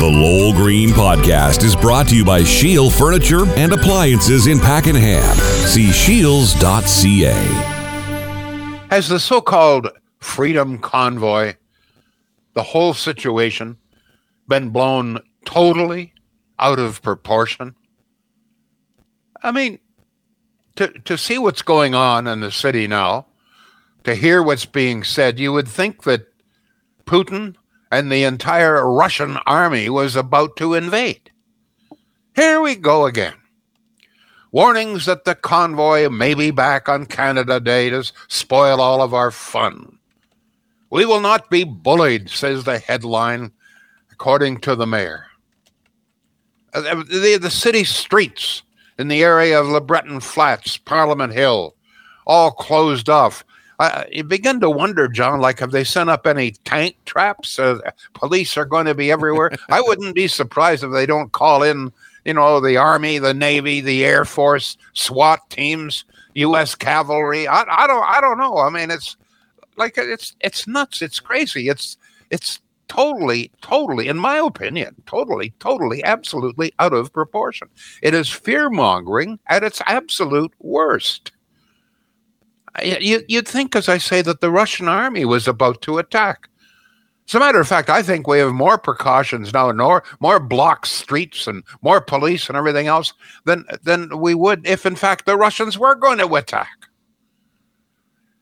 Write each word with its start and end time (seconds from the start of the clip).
The 0.00 0.06
Lowell 0.06 0.54
Green 0.54 0.88
Podcast 0.88 1.62
is 1.62 1.76
brought 1.76 2.08
to 2.08 2.16
you 2.16 2.24
by 2.24 2.42
Shield 2.42 2.94
Furniture 2.94 3.44
and 3.58 3.70
Appliances 3.70 4.46
in 4.46 4.58
Pakenham. 4.58 5.36
See 5.66 5.92
shields.ca. 5.92 7.34
Has 8.88 9.10
the 9.10 9.20
so 9.20 9.42
called 9.42 9.90
Freedom 10.18 10.78
Convoy, 10.78 11.56
the 12.54 12.62
whole 12.62 12.94
situation, 12.94 13.76
been 14.48 14.70
blown 14.70 15.20
totally 15.44 16.14
out 16.58 16.78
of 16.78 17.02
proportion? 17.02 17.74
I 19.42 19.50
mean, 19.52 19.80
to, 20.76 20.88
to 20.88 21.18
see 21.18 21.36
what's 21.36 21.60
going 21.60 21.94
on 21.94 22.26
in 22.26 22.40
the 22.40 22.50
city 22.50 22.86
now, 22.86 23.26
to 24.04 24.14
hear 24.14 24.42
what's 24.42 24.64
being 24.64 25.04
said, 25.04 25.38
you 25.38 25.52
would 25.52 25.68
think 25.68 26.04
that 26.04 26.26
Putin 27.04 27.54
and 27.90 28.10
the 28.10 28.24
entire 28.24 28.88
Russian 28.88 29.36
army 29.46 29.88
was 29.88 30.16
about 30.16 30.56
to 30.56 30.74
invade. 30.74 31.30
Here 32.34 32.60
we 32.60 32.76
go 32.76 33.06
again. 33.06 33.34
Warnings 34.52 35.06
that 35.06 35.24
the 35.24 35.34
convoy 35.34 36.08
may 36.08 36.34
be 36.34 36.50
back 36.50 36.88
on 36.88 37.06
Canada 37.06 37.60
Day 37.60 37.90
to 37.90 38.10
spoil 38.28 38.80
all 38.80 39.02
of 39.02 39.14
our 39.14 39.30
fun. 39.30 39.98
We 40.90 41.04
will 41.04 41.20
not 41.20 41.50
be 41.50 41.62
bullied, 41.62 42.30
says 42.30 42.64
the 42.64 42.78
headline, 42.78 43.52
according 44.10 44.58
to 44.58 44.74
the 44.74 44.86
mayor. 44.86 45.26
Uh, 46.72 47.02
the, 47.04 47.38
the 47.40 47.50
city 47.50 47.84
streets 47.84 48.62
in 48.98 49.08
the 49.08 49.22
area 49.22 49.60
of 49.60 49.66
LeBreton 49.66 50.22
Flats, 50.22 50.76
Parliament 50.76 51.32
Hill, 51.32 51.74
all 52.26 52.50
closed 52.50 53.08
off 53.08 53.44
uh, 53.80 54.04
you 54.12 54.22
begin 54.22 54.60
to 54.60 54.68
wonder, 54.68 55.08
John, 55.08 55.40
like 55.40 55.58
have 55.60 55.70
they 55.70 55.84
sent 55.84 56.10
up 56.10 56.26
any 56.26 56.50
tank 56.50 56.96
traps? 57.06 57.58
Uh, 57.58 57.78
police 58.12 58.58
are 58.58 58.66
going 58.66 58.84
to 58.84 58.94
be 58.94 59.10
everywhere. 59.10 59.52
I 59.70 59.80
wouldn't 59.80 60.14
be 60.14 60.28
surprised 60.28 60.84
if 60.84 60.92
they 60.92 61.06
don't 61.06 61.32
call 61.32 61.62
in, 61.62 61.90
you 62.26 62.34
know, 62.34 62.60
the 62.60 62.76
Army, 62.76 63.18
the 63.18 63.32
Navy, 63.32 63.80
the 63.80 64.04
Air 64.04 64.26
Force, 64.26 64.76
SWAT 64.92 65.48
teams, 65.48 66.04
U.S. 66.34 66.74
cavalry. 66.74 67.48
I, 67.48 67.62
I 67.62 67.86
don't, 67.86 68.04
I 68.04 68.20
don't 68.20 68.36
know. 68.36 68.58
I 68.58 68.68
mean, 68.68 68.90
it's 68.90 69.16
like 69.78 69.94
it's 69.96 70.36
it's 70.40 70.66
nuts. 70.66 71.00
It's 71.00 71.18
crazy. 71.18 71.70
It's 71.70 71.96
it's 72.28 72.60
totally, 72.88 73.50
totally, 73.62 74.08
in 74.08 74.18
my 74.18 74.36
opinion, 74.36 74.94
totally, 75.06 75.54
totally, 75.58 76.04
absolutely 76.04 76.74
out 76.78 76.92
of 76.92 77.14
proportion. 77.14 77.68
It 78.02 78.12
is 78.12 78.28
fear 78.28 78.68
mongering 78.68 79.38
at 79.46 79.64
its 79.64 79.80
absolute 79.86 80.52
worst. 80.58 81.32
You, 82.82 83.22
would 83.30 83.48
think, 83.48 83.74
as 83.74 83.88
I 83.88 83.98
say, 83.98 84.22
that 84.22 84.40
the 84.40 84.50
Russian 84.50 84.88
army 84.88 85.24
was 85.24 85.48
about 85.48 85.82
to 85.82 85.98
attack. 85.98 86.48
As 87.28 87.34
a 87.34 87.38
matter 87.38 87.60
of 87.60 87.68
fact, 87.68 87.88
I 87.88 88.02
think 88.02 88.26
we 88.26 88.38
have 88.38 88.52
more 88.52 88.78
precautions 88.78 89.52
now, 89.52 89.70
more, 89.72 90.02
more 90.18 90.40
block 90.40 90.84
streets 90.84 91.46
and 91.46 91.62
more 91.80 92.00
police 92.00 92.48
and 92.48 92.56
everything 92.56 92.88
else 92.88 93.12
than, 93.44 93.64
than 93.82 94.18
we 94.18 94.34
would 94.34 94.66
if, 94.66 94.84
in 94.84 94.96
fact, 94.96 95.26
the 95.26 95.36
Russians 95.36 95.78
were 95.78 95.94
going 95.94 96.18
to 96.18 96.34
attack. 96.34 96.88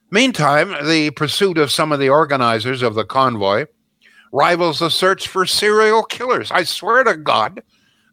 Meantime, 0.09 0.75
the 0.87 1.11
pursuit 1.11 1.59
of 1.59 1.69
some 1.69 1.91
of 1.91 1.99
the 1.99 2.09
organizers 2.09 2.81
of 2.81 2.95
the 2.95 3.05
convoy 3.05 3.67
rivals 4.31 4.79
the 4.79 4.89
search 4.89 5.27
for 5.27 5.45
serial 5.45 6.01
killers. 6.01 6.49
I 6.49 6.63
swear 6.63 7.03
to 7.03 7.15
God, 7.15 7.61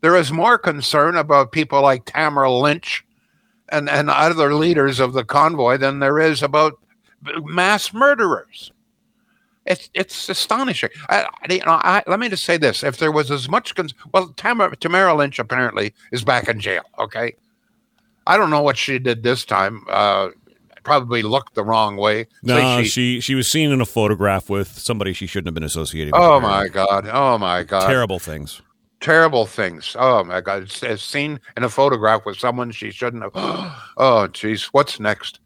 there 0.02 0.16
is 0.16 0.30
more 0.30 0.58
concern 0.58 1.16
about 1.16 1.52
people 1.52 1.80
like 1.80 2.04
Tamara 2.04 2.52
Lynch 2.52 3.02
and, 3.68 3.88
and 3.88 4.10
other 4.10 4.54
leaders 4.54 5.00
of 5.00 5.12
the 5.12 5.24
convoy 5.24 5.76
than 5.76 5.98
there 5.98 6.18
is 6.18 6.42
about 6.42 6.78
mass 7.42 7.92
murderers. 7.92 8.72
It's 9.64 9.90
it's 9.94 10.28
astonishing. 10.28 10.90
I, 11.08 11.26
you 11.50 11.58
know, 11.58 11.80
I, 11.82 12.04
let 12.06 12.20
me 12.20 12.28
just 12.28 12.44
say 12.44 12.56
this: 12.56 12.84
if 12.84 12.98
there 12.98 13.10
was 13.10 13.32
as 13.32 13.48
much, 13.48 13.74
cons- 13.74 13.94
well, 14.12 14.28
Tamara, 14.36 14.76
Tamara 14.76 15.12
Lynch 15.14 15.40
apparently 15.40 15.92
is 16.12 16.22
back 16.22 16.48
in 16.48 16.60
jail. 16.60 16.82
Okay, 17.00 17.34
I 18.28 18.36
don't 18.36 18.50
know 18.50 18.62
what 18.62 18.76
she 18.76 19.00
did 19.00 19.24
this 19.24 19.44
time. 19.44 19.84
Uh, 19.88 20.28
probably 20.84 21.22
looked 21.22 21.56
the 21.56 21.64
wrong 21.64 21.96
way. 21.96 22.28
No, 22.44 22.80
she, 22.84 22.88
she, 22.88 23.20
she 23.20 23.34
was 23.34 23.50
seen 23.50 23.72
in 23.72 23.80
a 23.80 23.86
photograph 23.86 24.48
with 24.48 24.78
somebody 24.78 25.12
she 25.12 25.26
shouldn't 25.26 25.48
have 25.48 25.54
been 25.54 25.64
associated 25.64 26.12
with. 26.12 26.22
Oh 26.22 26.38
my 26.38 26.68
god! 26.68 27.08
Oh 27.12 27.36
my 27.36 27.64
god! 27.64 27.88
Terrible 27.88 28.20
things 28.20 28.62
terrible 29.00 29.46
things. 29.46 29.96
Oh 29.98 30.24
my 30.24 30.40
God! 30.40 30.70
Seen 30.70 31.40
in 31.56 31.64
a 31.64 31.68
photograph 31.68 32.24
with 32.24 32.38
someone 32.38 32.70
she 32.70 32.90
shouldn't 32.90 33.22
have. 33.22 33.32
oh, 33.96 34.28
geez, 34.28 34.64
what's 34.66 35.00
next? 35.00 35.40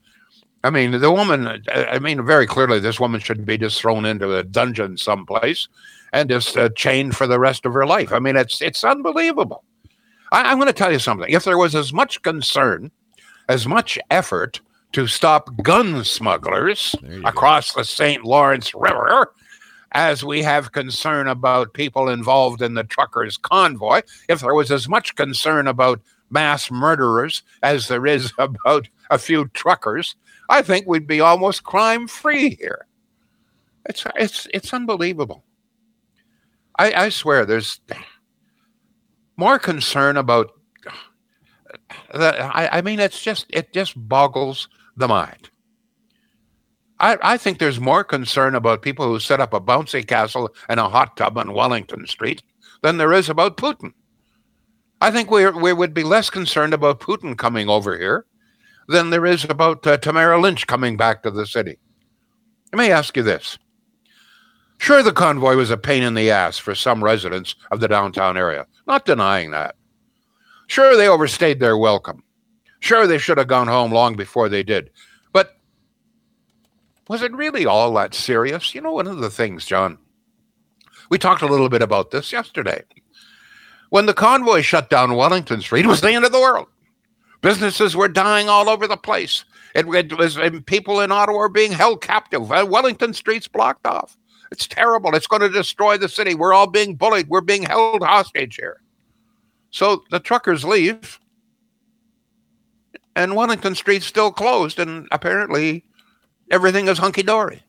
I 0.63 0.71
mean, 0.71 0.93
the 0.93 1.11
woman. 1.11 1.63
I 1.73 1.99
mean, 1.99 2.25
very 2.25 2.47
clearly, 2.47 2.81
this 2.81 3.01
woman 3.01 3.21
shouldn't 3.21 3.47
be 3.47 3.59
just 3.59 3.81
thrown 3.81 4.05
into 4.05 4.37
a 4.37 4.45
dungeon 4.45 4.97
someplace 4.97 5.69
and 6.13 6.29
just 6.29 6.57
uh, 6.57 6.69
chained 6.71 7.17
for 7.17 7.27
the 7.27 7.39
rest 7.39 7.65
of 7.65 7.73
her 7.73 7.87
life. 7.87 8.13
I 8.13 8.19
mean, 8.19 8.37
it's 8.37 8.61
it's 8.61 8.85
unbelievable. 8.85 9.65
I, 10.33 10.51
I'm 10.51 10.59
going 10.59 10.67
to 10.67 10.73
tell 10.73 10.93
you 10.93 10.99
something. 10.99 11.31
If 11.31 11.45
there 11.45 11.59
was 11.59 11.75
as 11.75 11.93
much 11.93 12.23
concern, 12.23 12.91
as 13.49 13.67
much 13.67 13.99
effort 14.11 14.61
to 14.93 15.07
stop 15.07 15.49
gun 15.63 16.05
smugglers 16.05 16.95
across 17.25 17.73
go. 17.73 17.81
the 17.81 17.85
St. 17.85 18.25
Lawrence 18.25 18.75
River 18.75 19.33
as 19.93 20.25
we 20.25 20.43
have 20.43 20.73
concern 20.73 21.27
about 21.27 21.75
people 21.75 22.09
involved 22.09 22.63
in 22.63 22.75
the 22.75 22.85
truckers' 22.85 23.37
convoy, 23.37 24.03
if 24.29 24.41
there 24.41 24.55
was 24.55 24.71
as 24.71 24.89
much 24.89 25.17
concern 25.17 25.67
about 25.67 26.01
mass 26.31 26.71
murderers 26.71 27.43
as 27.63 27.89
there 27.89 28.07
is 28.07 28.33
about 28.39 28.89
a 29.11 29.19
few 29.19 29.49
truckers, 29.49 30.15
I 30.49 30.63
think 30.63 30.87
we'd 30.87 31.07
be 31.07 31.21
almost 31.21 31.65
crime 31.65 32.07
free 32.07 32.57
here. 32.57 32.87
It's 33.87 34.05
it's 34.17 34.47
it's 34.53 34.75
unbelievable. 34.75 35.45
I, 36.79 36.93
I 36.93 37.09
swear 37.09 37.45
there's 37.45 37.81
more 39.37 39.59
concern 39.59 40.17
about 40.17 40.53
that. 42.15 42.41
I, 42.41 42.79
I 42.79 42.81
mean, 42.83 43.01
it's 43.01 43.23
just 43.23 43.47
it 43.49 43.73
just 43.73 43.95
boggles 43.97 44.69
the 44.97 45.09
mind. 45.09 45.51
I, 47.01 47.17
I 47.23 47.37
think 47.39 47.59
there's 47.59 47.81
more 47.81 48.05
concern 48.05 48.55
about 48.55 48.83
people 48.83 49.07
who 49.07 49.19
set 49.19 49.41
up 49.41 49.55
a 49.55 49.61
bouncy 49.61 50.07
castle 50.07 50.55
and 50.69 50.79
a 50.79 50.89
hot 50.89 51.17
tub 51.17 51.39
on 51.39 51.55
Wellington 51.55 52.07
Street 52.07 52.43
than 52.83 52.99
there 52.99 53.13
is 53.13 53.29
about 53.29 53.57
Putin. 53.57 53.93
I 55.01 55.11
think 55.11 55.31
we 55.31 55.49
we 55.49 55.73
would 55.73 55.95
be 55.95 56.05
less 56.05 56.29
concerned 56.29 56.75
about 56.75 57.01
Putin 57.01 57.37
coming 57.37 57.71
over 57.71 57.97
here 57.97 58.27
than 58.89 59.11
there 59.11 59.25
is 59.25 59.45
about 59.45 59.87
uh, 59.87 59.97
Tamara 59.97 60.39
Lynch 60.39 60.67
coming 60.67 60.97
back 60.97 61.23
to 61.23 61.31
the 61.31 61.47
city. 61.47 61.79
Let 62.73 62.79
me 62.79 62.91
ask 62.91 63.17
you 63.17 63.23
this. 63.23 63.59
Sure, 64.77 65.03
the 65.03 65.13
convoy 65.13 65.57
was 65.57 65.71
a 65.71 65.77
pain 65.77 66.03
in 66.03 66.15
the 66.15 66.31
ass 66.31 66.59
for 66.59 66.75
some 66.75 67.03
residents 67.03 67.55
of 67.71 67.81
the 67.81 67.89
downtown 67.89 68.37
area. 68.37 68.67
Not 68.87 69.07
denying 69.07 69.51
that. 69.53 69.75
Sure, 70.67 70.97
they 70.97 71.09
overstayed 71.09 71.61
their 71.61 71.77
welcome. 71.77 72.23
Sure, 72.81 73.07
they 73.07 73.19
should 73.19 73.39
have 73.39 73.49
gone 73.49 73.69
home 73.69 73.93
long 73.93 74.17
before 74.17 74.49
they 74.49 74.63
did. 74.63 74.91
Was 77.11 77.23
it 77.23 77.33
really 77.33 77.67
all 77.67 77.93
that 77.95 78.15
serious? 78.15 78.73
You 78.73 78.83
know, 78.83 78.93
one 78.93 79.09
of 79.09 79.19
the 79.19 79.31
things, 79.31 79.67
John, 79.67 79.99
we 81.11 81.19
talked 81.19 81.43
a 81.43 81.49
little 81.49 81.69
bit 81.69 81.83
about 81.83 82.13
this 82.13 82.31
yesterday. 82.31 82.85
When 83.89 84.07
the 84.07 84.15
convoy 84.15 84.61
shut 84.61 84.89
down 84.91 85.17
Wellington 85.17 85.61
Street, 85.61 85.87
it 85.87 85.89
was 85.89 86.03
the 86.03 86.13
end 86.13 86.25
of 86.25 86.31
the 86.31 86.39
world. 86.39 86.69
Businesses 87.41 87.97
were 87.97 88.07
dying 88.07 88.49
all 88.49 88.69
over 88.69 88.87
the 88.87 88.97
place. 88.97 89.45
It, 89.75 89.89
it 89.89 90.17
was 90.17 90.39
people 90.67 91.01
in 91.01 91.11
Ottawa 91.11 91.37
were 91.37 91.49
being 91.49 91.73
held 91.73 92.01
captive. 92.01 92.49
Wellington 92.49 93.13
Street's 93.13 93.49
blocked 93.49 93.89
off. 93.89 94.17
It's 94.53 94.69
terrible. 94.69 95.13
It's 95.17 95.27
going 95.27 95.43
to 95.43 95.49
destroy 95.49 95.99
the 95.99 96.09
city. 96.09 96.37
We're 96.37 96.55
all 96.55 96.69
being 96.69 96.95
bullied. 96.95 97.29
We're 97.29 97.41
being 97.41 97.65
held 97.65 98.05
hostage 98.05 98.55
here. 98.55 98.83
So 99.73 100.05
the 100.13 100.21
truckers 100.21 100.65
leave, 100.65 101.19
and 103.17 103.35
Wellington 103.35 103.75
Street's 103.75 104.07
still 104.07 104.31
closed, 104.31 104.79
and 104.79 105.09
apparently 105.11 105.85
everything 106.51 106.89
is 106.89 106.99
hunky 106.99 107.23
dory. 107.23 107.63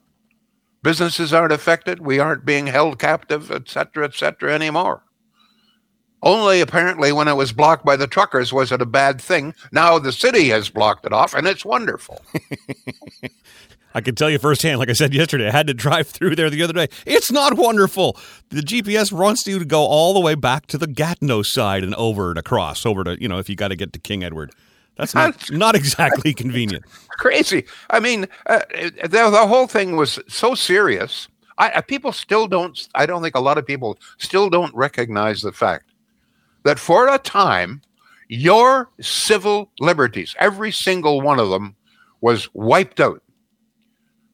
Businesses 0.84 1.34
aren't 1.34 1.54
affected. 1.54 2.00
We 2.00 2.20
aren't 2.20 2.46
being 2.46 2.68
held 2.68 2.98
captive, 2.98 3.52
et 3.52 3.70
cetera, 3.70 4.06
et 4.06 4.16
cetera, 4.16 4.54
anymore. 4.54 5.04
Only 6.24 6.62
apparently 6.62 7.12
when 7.12 7.28
it 7.28 7.36
was 7.36 7.52
blocked 7.52 7.84
by 7.84 7.96
the 7.96 8.08
truckers 8.08 8.54
was 8.54 8.72
it 8.72 8.82
a 8.82 8.86
bad 8.86 9.20
thing. 9.20 9.56
Now 9.72 9.98
the 9.98 10.12
city 10.12 10.50
has 10.50 10.70
blocked 10.70 11.06
it 11.06 11.14
off, 11.14 11.34
and 11.34 11.48
it's 11.48 11.66
wonderful. 11.66 12.22
I 13.94 14.02
can 14.02 14.16
tell 14.16 14.30
you 14.30 14.38
firsthand, 14.38 14.80
like 14.80 14.90
I 14.90 14.94
said 14.94 15.14
yesterday, 15.14 15.48
I 15.48 15.52
had 15.52 15.68
to 15.68 15.74
drive 15.74 16.08
through 16.08 16.36
there 16.36 16.50
the 16.50 16.64
other 16.64 16.74
day. 16.74 16.88
It's 17.06 17.32
not 17.32 17.58
wonderful. 17.58 18.18
The 18.50 18.62
GPS 18.62 19.12
wants 19.12 19.46
you 19.46 19.60
to 19.60 19.66
go 19.66 19.82
all 19.82 20.14
the 20.14 20.22
way 20.22 20.36
back 20.36 20.68
to 20.68 20.78
the 20.78 20.88
Gatineau 20.88 21.42
side 21.42 21.84
and 21.84 21.94
over 21.96 22.30
and 22.30 22.40
across, 22.40 22.86
over 22.86 23.04
to, 23.04 23.22
you 23.22 23.28
know, 23.28 23.40
if 23.40 23.50
you 23.50 23.56
got 23.56 23.68
to 23.70 23.76
get 23.76 23.92
to 23.94 24.00
King 24.00 24.24
Edward. 24.24 24.54
That's 24.98 25.16
not, 25.16 25.52
not 25.52 25.76
exactly 25.76 26.34
convenient. 26.34 26.86
Crazy. 27.10 27.66
I 27.90 28.00
mean, 28.00 28.28
uh, 28.46 28.62
the, 29.02 29.30
the 29.30 29.48
whole 29.48 29.68
thing 29.68 29.96
was 29.96 30.20
so 30.28 30.56
serious. 30.56 31.28
I, 31.58 31.82
people 31.82 32.12
still 32.12 32.48
don't, 32.48 32.88
I 32.96 33.06
don't 33.06 33.22
think 33.22 33.36
a 33.36 33.42
lot 33.42 33.58
of 33.58 33.68
people 33.68 34.00
still 34.18 34.50
don't 34.50 34.74
recognize 34.74 35.42
the 35.42 35.52
fact 35.52 35.92
that 36.64 36.80
for 36.80 37.08
a 37.08 37.20
time, 37.20 37.82
your 38.30 38.90
civil 39.00 39.72
liberties, 39.80 40.36
every 40.40 40.72
single 40.72 41.22
one 41.22 41.40
of 41.40 41.50
them, 41.50 41.76
was 42.22 42.50
wiped 42.54 43.00
out 43.00 43.22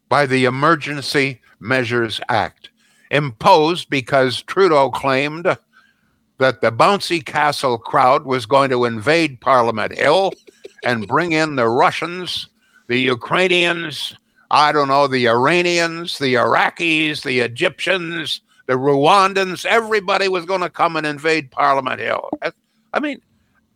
by 0.09 0.25
the 0.25 0.45
Emergency 0.45 1.41
Measures 1.59 2.21
Act, 2.29 2.69
imposed 3.11 3.89
because 3.89 4.41
Trudeau 4.43 4.89
claimed 4.89 5.57
that 6.39 6.61
the 6.61 6.71
bouncy 6.71 7.23
castle 7.25 7.77
crowd 7.77 8.25
was 8.25 8.45
going 8.45 8.69
to 8.69 8.85
invade 8.85 9.41
Parliament 9.41 9.97
Hill 9.97 10.33
and 10.83 11.07
bring 11.07 11.31
in 11.31 11.55
the 11.55 11.67
Russians, 11.67 12.47
the 12.87 12.99
Ukrainians, 12.99 14.15
I 14.51 14.71
don't 14.71 14.87
know, 14.87 15.07
the 15.07 15.27
Iranians, 15.27 16.19
the 16.19 16.35
Iraqis, 16.35 17.23
the 17.23 17.39
Egyptians, 17.39 18.41
the 18.67 18.73
Rwandans, 18.73 19.65
everybody 19.65 20.27
was 20.27 20.45
going 20.45 20.61
to 20.61 20.69
come 20.69 20.95
and 20.95 21.07
invade 21.07 21.51
Parliament 21.51 21.99
Hill. 21.99 22.29
I 22.93 22.99
mean, 22.99 23.21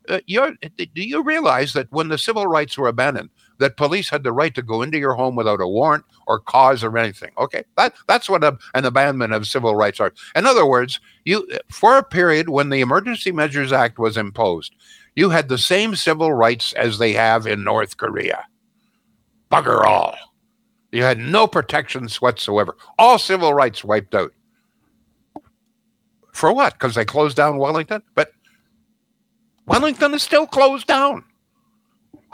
uh, 0.10 0.20
do 0.28 1.04
you 1.04 1.24
realize 1.24 1.74
that 1.74 1.92
when 1.92 2.10
the 2.10 2.18
civil 2.18 2.48
rights 2.48 2.78
were 2.78 2.88
abandoned, 2.88 3.30
that 3.62 3.78
police 3.78 4.10
had 4.10 4.24
the 4.24 4.34
right 4.34 4.54
to 4.56 4.62
go 4.62 4.82
into 4.82 5.00
your 5.00 5.14
home 5.14 5.36
without 5.36 5.62
a 5.62 5.68
warrant 5.68 6.04
or 6.28 6.40
cause 6.40 6.84
or 6.84 6.98
anything? 6.98 7.32
Okay, 7.38 7.64
that 7.78 7.94
that's 8.08 8.30
what 8.30 8.44
a, 8.44 8.58
an 8.74 8.86
abandonment 8.86 9.34
of 9.34 9.48
civil 9.48 9.76
rights 9.76 10.00
are. 10.00 10.14
In 10.36 10.46
other 10.46 10.66
words, 10.66 11.00
you 11.24 11.48
for 11.72 11.98
a 11.98 12.04
period 12.04 12.50
when 12.50 12.70
the 12.70 12.82
Emergency 12.82 13.32
Measures 13.32 13.72
Act 13.72 13.98
was 13.98 14.18
imposed, 14.18 14.76
you 15.16 15.30
had 15.30 15.48
the 15.48 15.58
same 15.58 15.96
civil 15.96 16.34
rights 16.34 16.74
as 16.74 16.98
they 16.98 17.14
have 17.14 17.48
in 17.48 17.64
North 17.64 17.98
Korea. 17.98 18.46
Bugger 19.50 19.84
all. 19.84 20.16
You 20.92 21.04
had 21.04 21.20
no 21.20 21.48
protections 21.48 22.22
whatsoever. 22.22 22.76
All 22.98 23.18
civil 23.18 23.54
rights 23.54 23.84
wiped 23.84 24.14
out. 24.14 24.34
For 26.34 26.54
what? 26.54 26.74
Because 26.74 26.96
they 26.96 27.06
closed 27.06 27.38
down 27.38 27.58
Wellington? 27.58 28.02
But 28.16 28.32
Wellington 29.66 30.14
is 30.14 30.24
still 30.24 30.48
closed 30.48 30.88
down. 30.88 31.24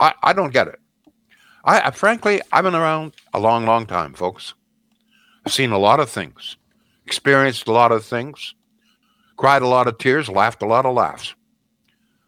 I, 0.00 0.14
I 0.22 0.32
don't 0.32 0.52
get 0.52 0.68
it. 0.68 0.78
I, 1.68 1.88
I 1.88 1.90
frankly, 1.90 2.40
I've 2.50 2.64
been 2.64 2.74
around 2.74 3.12
a 3.34 3.38
long, 3.38 3.66
long 3.66 3.84
time, 3.84 4.14
folks. 4.14 4.54
I've 5.44 5.52
seen 5.52 5.70
a 5.70 5.78
lot 5.78 6.00
of 6.00 6.08
things, 6.08 6.56
experienced 7.04 7.68
a 7.68 7.72
lot 7.72 7.92
of 7.92 8.06
things, 8.06 8.54
cried 9.36 9.60
a 9.60 9.68
lot 9.68 9.86
of 9.86 9.98
tears, 9.98 10.30
laughed 10.30 10.62
a 10.62 10.66
lot 10.66 10.86
of 10.86 10.94
laughs. 10.94 11.34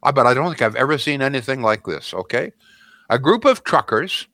I, 0.03 0.11
but 0.11 0.27
I 0.27 0.35
don't 0.35 0.49
think 0.49 0.61
I've 0.61 0.77
ever 0.77 0.99
seen 0.99 1.23
anything 1.23 1.63
like 1.63 1.85
this, 1.85 2.13
okay? 2.13 2.53
A 3.09 3.19
group 3.19 3.47
of 3.47 3.65
truckers, 3.65 4.29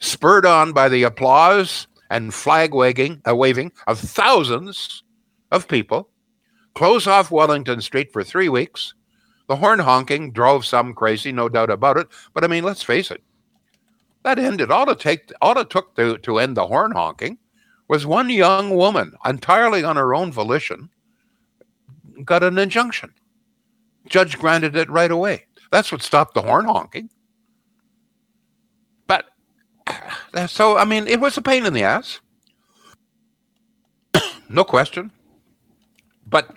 spurred 0.00 0.44
on 0.44 0.72
by 0.72 0.88
the 0.88 1.04
applause 1.04 1.86
and 2.10 2.34
flag 2.34 2.74
waving, 2.74 3.22
uh, 3.28 3.36
waving 3.36 3.70
of 3.86 4.00
thousands 4.00 5.04
of 5.52 5.68
people, 5.68 6.08
close 6.74 7.06
off 7.06 7.30
Wellington 7.30 7.80
Street 7.80 8.12
for 8.12 8.24
three 8.24 8.48
weeks. 8.48 8.94
The 9.48 9.54
horn 9.54 9.78
honking 9.78 10.32
drove 10.32 10.66
some 10.66 10.92
crazy, 10.92 11.30
no 11.30 11.48
doubt 11.48 11.70
about 11.70 11.98
it. 11.98 12.08
But 12.34 12.42
I 12.42 12.48
mean, 12.48 12.64
let's 12.64 12.82
face 12.82 13.12
it, 13.12 13.22
that 14.22 14.38
ended. 14.38 14.70
All 14.70 14.88
it 14.90 15.00
take, 15.00 15.32
all 15.40 15.58
it 15.58 15.70
took 15.70 15.94
to, 15.96 16.18
to 16.18 16.38
end 16.38 16.56
the 16.56 16.66
horn 16.66 16.92
honking 16.92 17.38
was 17.88 18.06
one 18.06 18.30
young 18.30 18.70
woman, 18.70 19.14
entirely 19.24 19.82
on 19.82 19.96
her 19.96 20.14
own 20.14 20.30
volition, 20.30 20.90
got 22.24 22.42
an 22.42 22.58
injunction. 22.58 23.12
Judge 24.08 24.38
granted 24.38 24.76
it 24.76 24.90
right 24.90 25.10
away. 25.10 25.46
That's 25.70 25.90
what 25.90 26.02
stopped 26.02 26.34
the 26.34 26.42
horn 26.42 26.66
honking. 26.66 27.10
But 29.06 29.26
so, 30.46 30.76
I 30.76 30.84
mean, 30.84 31.06
it 31.06 31.20
was 31.20 31.36
a 31.36 31.42
pain 31.42 31.66
in 31.66 31.72
the 31.72 31.82
ass. 31.84 32.20
no 34.48 34.64
question. 34.64 35.10
But 36.26 36.54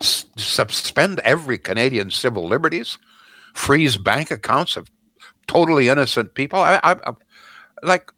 suspend 0.00 1.20
every 1.20 1.58
Canadian 1.58 2.10
civil 2.10 2.46
liberties, 2.46 2.98
freeze 3.54 3.96
bank 3.96 4.30
accounts 4.30 4.76
of 4.76 4.90
totally 5.46 5.88
innocent 5.88 6.34
people. 6.34 6.60
I, 6.60 6.80
I, 6.82 6.92
I, 6.92 7.12
like, 7.82 8.12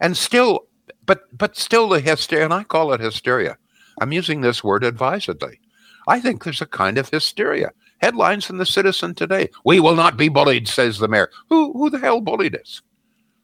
and 0.00 0.16
still, 0.16 0.66
but 1.06 1.22
but 1.36 1.56
still 1.56 1.88
the 1.88 2.00
hysteria, 2.00 2.44
and 2.44 2.54
I 2.54 2.64
call 2.64 2.92
it 2.92 3.00
hysteria. 3.00 3.56
I'm 4.00 4.12
using 4.12 4.40
this 4.40 4.64
word 4.64 4.84
advisedly. 4.84 5.60
I 6.06 6.20
think 6.20 6.44
there's 6.44 6.60
a 6.60 6.66
kind 6.66 6.98
of 6.98 7.08
hysteria. 7.08 7.72
Headlines 7.98 8.50
in 8.50 8.58
the 8.58 8.66
Citizen 8.66 9.14
today: 9.14 9.48
"We 9.64 9.80
will 9.80 9.94
not 9.94 10.16
be 10.16 10.28
bullied," 10.28 10.68
says 10.68 10.98
the 10.98 11.08
mayor. 11.08 11.30
Who 11.48 11.72
who 11.72 11.90
the 11.90 11.98
hell 11.98 12.20
bullied 12.20 12.56
us? 12.56 12.82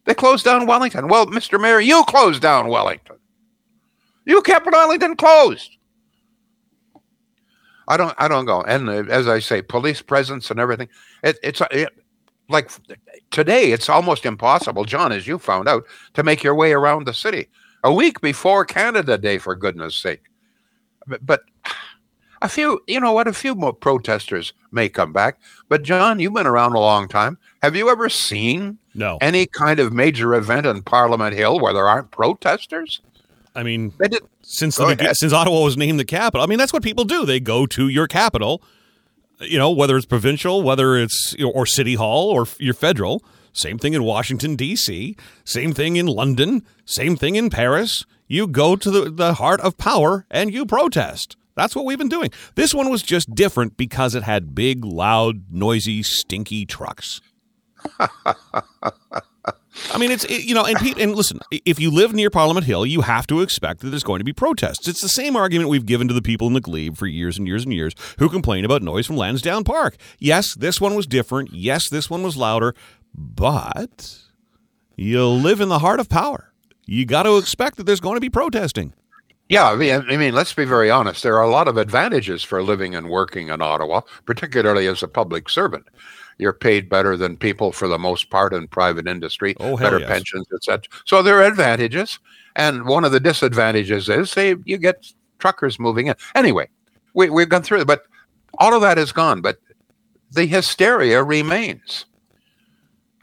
They 0.05 0.15
closed 0.15 0.45
down 0.45 0.67
Wellington. 0.67 1.09
Well, 1.09 1.27
Mr. 1.27 1.61
Mayor, 1.61 1.81
you 1.81 2.05
closed 2.05 2.43
down 2.43 2.69
Wellington. 2.69 3.17
You 4.25 4.43
kept 4.43 4.67
Wellington 4.71 5.17
closed. 5.17 5.77
I 7.89 7.97
don't. 7.97 8.15
I 8.19 8.29
don't 8.29 8.45
go. 8.45 8.63
And 8.63 8.89
uh, 8.89 9.05
as 9.09 9.27
I 9.27 9.41
say, 9.41 9.63
police 9.63 10.01
presence 10.01 10.51
and 10.51 10.61
everything. 10.61 10.89
It, 11.25 11.39
it's 11.43 11.61
it, 11.71 11.91
like 12.51 12.71
today. 13.31 13.73
It's 13.73 13.89
almost 13.89 14.27
impossible, 14.27 14.85
John, 14.85 15.13
as 15.13 15.27
you 15.27 15.39
found 15.39 15.69
out, 15.69 15.85
to 16.15 16.23
make 16.23 16.43
your 16.43 16.55
way 16.55 16.73
around 16.73 17.07
the 17.07 17.15
city 17.15 17.49
a 17.83 17.93
week 17.93 18.21
before 18.21 18.65
Canada 18.65 19.17
Day, 19.17 19.39
for 19.39 19.55
goodness' 19.55 19.97
sake. 19.97 20.25
But, 21.07 21.25
but 21.25 21.43
a 22.43 22.49
few, 22.49 22.81
you 22.87 23.01
know 23.01 23.13
what? 23.13 23.29
A 23.29 23.33
few 23.33 23.55
more 23.55 23.73
protesters 23.73 24.53
may 24.73 24.89
come 24.89 25.13
back. 25.13 25.41
But 25.69 25.83
John, 25.83 26.21
you've 26.21 26.35
been 26.35 26.47
around 26.47 26.75
a 26.75 26.81
long 26.81 27.09
time. 27.09 27.39
Have 27.63 27.77
you 27.77 27.91
ever 27.91 28.09
seen 28.09 28.79
no 28.95 29.19
any 29.21 29.47
kind 29.47 29.81
of 29.81 29.93
major 29.93 30.35
event 30.35 30.67
in 30.67 30.83
Parliament 30.83 31.35
Hill 31.35 31.61
where 31.61 31.73
there 31.73 31.87
aren't 31.87 32.11
protesters? 32.11 33.01
I 33.55 33.63
mean, 33.63 33.93
since 34.43 34.77
the, 34.77 35.15
since 35.15 35.33
Ottawa 35.33 35.65
was 35.65 35.77
named 35.77 35.99
the 35.99 36.05
capital, 36.05 36.43
I 36.43 36.47
mean 36.47 36.59
that's 36.59 36.73
what 36.73 36.83
people 36.83 37.05
do. 37.05 37.27
They 37.27 37.41
go 37.41 37.67
to 37.67 37.89
your 37.89 38.07
capital, 38.07 38.63
you 39.41 39.59
know, 39.59 39.71
whether 39.71 39.97
it's 39.97 40.07
provincial, 40.07 40.63
whether 40.63 40.97
it's 40.97 41.35
you 41.39 41.47
know, 41.47 41.53
or 41.53 41.67
city 41.67 41.95
hall 41.95 42.31
or 42.31 42.47
your 42.59 42.75
federal. 42.75 43.23
Same 43.53 43.79
thing 43.79 43.95
in 43.95 44.05
Washington 44.05 44.55
D.C. 44.55 45.17
Same 45.45 45.73
thing 45.73 45.97
in 45.97 46.07
London. 46.07 46.65
Same 46.85 47.17
thing 47.17 47.35
in 47.35 47.51
Paris. 47.51 48.05
You 48.29 48.47
go 48.47 48.77
to 48.77 48.91
the, 48.91 49.11
the 49.11 49.35
heart 49.35 49.61
of 49.61 49.77
power 49.77 50.25
and 50.31 50.53
you 50.53 50.65
protest. 50.65 51.37
That's 51.57 51.75
what 51.75 51.85
we've 51.85 51.99
been 51.99 52.09
doing. 52.09 52.31
This 52.55 52.73
one 52.73 52.91
was 52.91 53.03
just 53.03 53.35
different 53.35 53.77
because 53.77 54.15
it 54.15 54.23
had 54.23 54.55
big, 54.55 54.85
loud, 54.85 55.51
noisy, 55.51 56.03
stinky 56.03 56.65
trucks. 56.65 57.21
I 59.93 59.99
mean, 59.99 60.11
it's 60.11 60.25
it, 60.25 60.45
you 60.45 60.55
know, 60.55 60.65
and 60.65 60.79
and 60.99 61.15
listen, 61.15 61.41
if 61.51 61.81
you 61.81 61.91
live 61.91 62.13
near 62.13 62.31
Parliament 62.31 62.67
Hill, 62.67 62.87
you 62.87 63.01
have 63.03 63.27
to 63.29 63.41
expect 63.41 63.81
that 63.81 63.91
there's 63.91 64.05
going 64.05 64.21
to 64.21 64.25
be 64.25 64.33
protests. 64.33 64.87
It's 64.89 65.01
the 65.01 65.09
same 65.09 65.37
argument 65.37 65.69
we've 65.69 65.87
given 65.87 66.09
to 66.09 66.15
the 66.15 66.23
people 66.23 66.47
in 66.47 66.53
the 66.53 66.61
Glebe 66.61 66.97
for 66.97 67.07
years 67.07 67.39
and 67.39 67.47
years 67.47 67.65
and 67.65 67.73
years 67.73 67.95
who 68.19 68.29
complain 68.29 68.65
about 68.65 68.83
noise 68.83 69.07
from 69.07 69.17
Lansdowne 69.17 69.65
Park. 69.65 69.97
Yes, 70.19 70.55
this 70.55 70.81
one 70.81 70.95
was 70.95 71.07
different. 71.07 71.53
Yes, 71.53 71.89
this 71.89 72.09
one 72.09 72.23
was 72.23 72.37
louder, 72.37 72.75
but 73.15 74.19
you 74.97 75.27
live 75.27 75.61
in 75.61 75.69
the 75.69 75.81
heart 75.81 76.01
of 76.01 76.09
power. 76.09 76.53
You 76.87 77.07
got 77.07 77.23
to 77.25 77.37
expect 77.39 77.77
that 77.77 77.85
there's 77.85 78.01
going 78.01 78.17
to 78.17 78.21
be 78.21 78.31
protesting. 78.31 78.95
Yeah, 79.49 79.71
I 79.71 80.17
mean, 80.17 80.33
let's 80.33 80.53
be 80.53 80.65
very 80.65 80.93
honest. 80.93 81.25
There 81.25 81.37
are 81.37 81.43
a 81.43 81.51
lot 81.51 81.67
of 81.67 81.77
advantages 81.77 82.45
for 82.45 82.63
living 82.63 82.95
and 82.95 83.09
working 83.09 83.49
in 83.49 83.61
Ottawa, 83.61 84.03
particularly 84.25 84.87
as 84.87 85.03
a 85.03 85.09
public 85.09 85.49
servant. 85.49 85.87
You're 86.41 86.53
paid 86.53 86.89
better 86.89 87.17
than 87.17 87.37
people 87.37 87.73
for 87.73 87.87
the 87.87 87.99
most 87.99 88.31
part 88.31 88.53
in 88.53 88.67
private 88.67 89.07
industry, 89.07 89.55
oh, 89.61 89.77
better 89.77 90.01
yes. 90.01 90.09
pensions, 90.09 90.47
etc. 90.55 90.85
So 91.05 91.23
there 91.23 91.39
are 91.39 91.45
advantages, 91.45 92.19
and 92.57 92.87
one 92.87 93.05
of 93.05 93.13
the 93.13 93.21
disadvantages 93.21 94.09
is, 94.09 94.31
say, 94.31 94.57
you 94.65 94.79
get 94.79 95.13
truckers 95.39 95.79
moving 95.79 96.07
in. 96.07 96.15
Anyway, 96.35 96.69
we, 97.15 97.31
we've 97.31 97.49
gone 97.49 97.63
through 97.63 97.81
it, 97.81 97.87
but 97.87 98.05
all 98.59 98.75
of 98.75 98.83
that 98.83 98.99
is 98.99 99.13
gone. 99.13 99.41
But 99.41 99.59
the 100.33 100.47
hysteria 100.47 101.23
remains. 101.23 102.07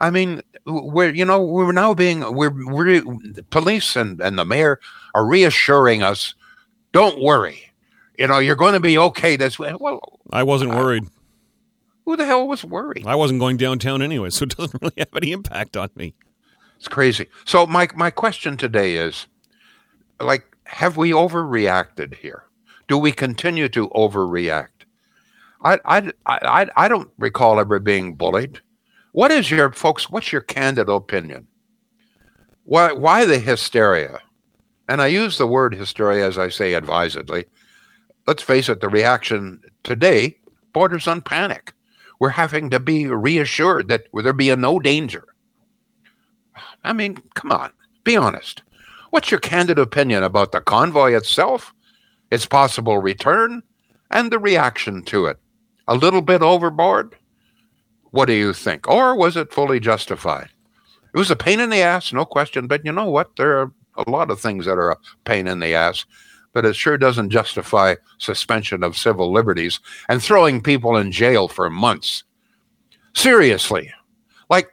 I 0.00 0.10
mean, 0.10 0.42
we're 0.64 1.12
you 1.12 1.24
know 1.24 1.42
we're 1.42 1.72
now 1.72 1.94
being 1.94 2.20
we're, 2.34 2.52
we're 2.66 3.02
police 3.50 3.96
and 3.96 4.20
and 4.20 4.38
the 4.38 4.44
mayor 4.44 4.80
are 5.14 5.26
reassuring 5.26 6.02
us, 6.02 6.34
don't 6.92 7.20
worry, 7.20 7.72
you 8.16 8.26
know 8.26 8.38
you're 8.38 8.54
going 8.54 8.74
to 8.74 8.80
be 8.80 8.96
okay 8.98 9.36
this 9.36 9.58
way. 9.58 9.74
Well, 9.78 10.20
I 10.32 10.44
wasn't 10.44 10.72
uh, 10.72 10.76
worried. 10.76 11.04
Who 12.08 12.16
the 12.16 12.24
hell 12.24 12.48
was 12.48 12.64
worried? 12.64 13.06
I 13.06 13.16
wasn't 13.16 13.38
going 13.38 13.58
downtown 13.58 14.00
anyway, 14.00 14.30
so 14.30 14.44
it 14.44 14.56
doesn't 14.56 14.80
really 14.80 14.94
have 14.96 15.14
any 15.14 15.30
impact 15.30 15.76
on 15.76 15.90
me. 15.94 16.14
It's 16.78 16.88
crazy. 16.88 17.26
So 17.44 17.66
my 17.66 17.86
my 17.94 18.10
question 18.10 18.56
today 18.56 18.94
is, 18.94 19.26
like, 20.18 20.46
have 20.64 20.96
we 20.96 21.10
overreacted 21.10 22.14
here? 22.14 22.44
Do 22.86 22.96
we 22.96 23.12
continue 23.12 23.68
to 23.68 23.90
overreact? 23.90 24.86
I 25.62 25.80
I 25.84 26.10
I 26.24 26.70
I 26.74 26.88
don't 26.88 27.10
recall 27.18 27.60
ever 27.60 27.78
being 27.78 28.14
bullied. 28.14 28.62
What 29.12 29.30
is 29.30 29.50
your 29.50 29.70
folks? 29.72 30.08
What's 30.08 30.32
your 30.32 30.40
candid 30.40 30.88
opinion? 30.88 31.46
Why 32.64 32.90
why 32.90 33.26
the 33.26 33.38
hysteria? 33.38 34.20
And 34.88 35.02
I 35.02 35.08
use 35.08 35.36
the 35.36 35.46
word 35.46 35.74
hysteria 35.74 36.26
as 36.26 36.38
I 36.38 36.48
say 36.48 36.72
advisedly. 36.72 37.44
Let's 38.26 38.42
face 38.42 38.70
it, 38.70 38.80
the 38.80 38.88
reaction 38.88 39.60
today 39.84 40.38
borders 40.72 41.06
on 41.06 41.20
panic. 41.20 41.74
We're 42.18 42.30
having 42.30 42.70
to 42.70 42.80
be 42.80 43.06
reassured 43.06 43.88
that 43.88 44.06
there 44.12 44.32
be 44.32 44.50
a 44.50 44.56
no 44.56 44.78
danger. 44.78 45.24
I 46.84 46.92
mean, 46.92 47.18
come 47.34 47.52
on, 47.52 47.72
be 48.04 48.16
honest. 48.16 48.62
What's 49.10 49.30
your 49.30 49.40
candid 49.40 49.78
opinion 49.78 50.22
about 50.22 50.52
the 50.52 50.60
convoy 50.60 51.14
itself, 51.14 51.72
its 52.30 52.46
possible 52.46 52.98
return, 52.98 53.62
and 54.10 54.30
the 54.30 54.38
reaction 54.38 55.02
to 55.04 55.26
it? 55.26 55.38
A 55.86 55.94
little 55.94 56.22
bit 56.22 56.42
overboard? 56.42 57.16
What 58.10 58.26
do 58.26 58.34
you 58.34 58.52
think? 58.52 58.88
Or 58.88 59.14
was 59.14 59.36
it 59.36 59.52
fully 59.52 59.80
justified? 59.80 60.48
It 61.14 61.18
was 61.18 61.30
a 61.30 61.36
pain 61.36 61.60
in 61.60 61.70
the 61.70 61.80
ass, 61.80 62.12
no 62.12 62.24
question. 62.24 62.66
But 62.66 62.84
you 62.84 62.92
know 62.92 63.08
what? 63.08 63.36
There 63.36 63.58
are 63.58 63.72
a 63.96 64.10
lot 64.10 64.30
of 64.30 64.40
things 64.40 64.66
that 64.66 64.78
are 64.78 64.90
a 64.90 64.98
pain 65.24 65.46
in 65.46 65.60
the 65.60 65.74
ass. 65.74 66.04
But 66.52 66.64
it 66.64 66.76
sure 66.76 66.98
doesn't 66.98 67.30
justify 67.30 67.94
suspension 68.18 68.82
of 68.82 68.96
civil 68.96 69.32
liberties 69.32 69.80
and 70.08 70.22
throwing 70.22 70.62
people 70.62 70.96
in 70.96 71.12
jail 71.12 71.48
for 71.48 71.70
months. 71.70 72.24
Seriously, 73.14 73.92
like, 74.50 74.70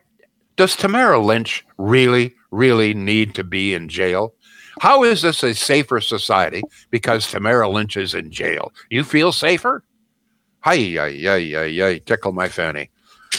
does 0.56 0.76
Tamara 0.76 1.20
Lynch 1.20 1.66
really, 1.78 2.34
really 2.52 2.94
need 2.94 3.36
to 3.36 3.44
be 3.44 3.74
in 3.74 3.90
jail? 3.90 4.34
How 4.80 5.04
is 5.04 5.22
this 5.22 5.44
a 5.44 5.54
safer 5.54 6.02
society 6.02 6.62
because 6.92 7.30
Tamara 7.30 7.70
Lynch 7.70 7.98
is 7.98 8.14
in 8.14 8.32
jail? 8.32 8.74
You 8.90 9.04
feel 9.04 9.32
safer? 9.32 9.84
Hi, 10.62 10.74
yi, 10.74 11.10
yi, 11.10 11.68
yi, 11.68 12.00
tickle 12.00 12.32
my 12.32 12.50
fanny. 12.50 12.90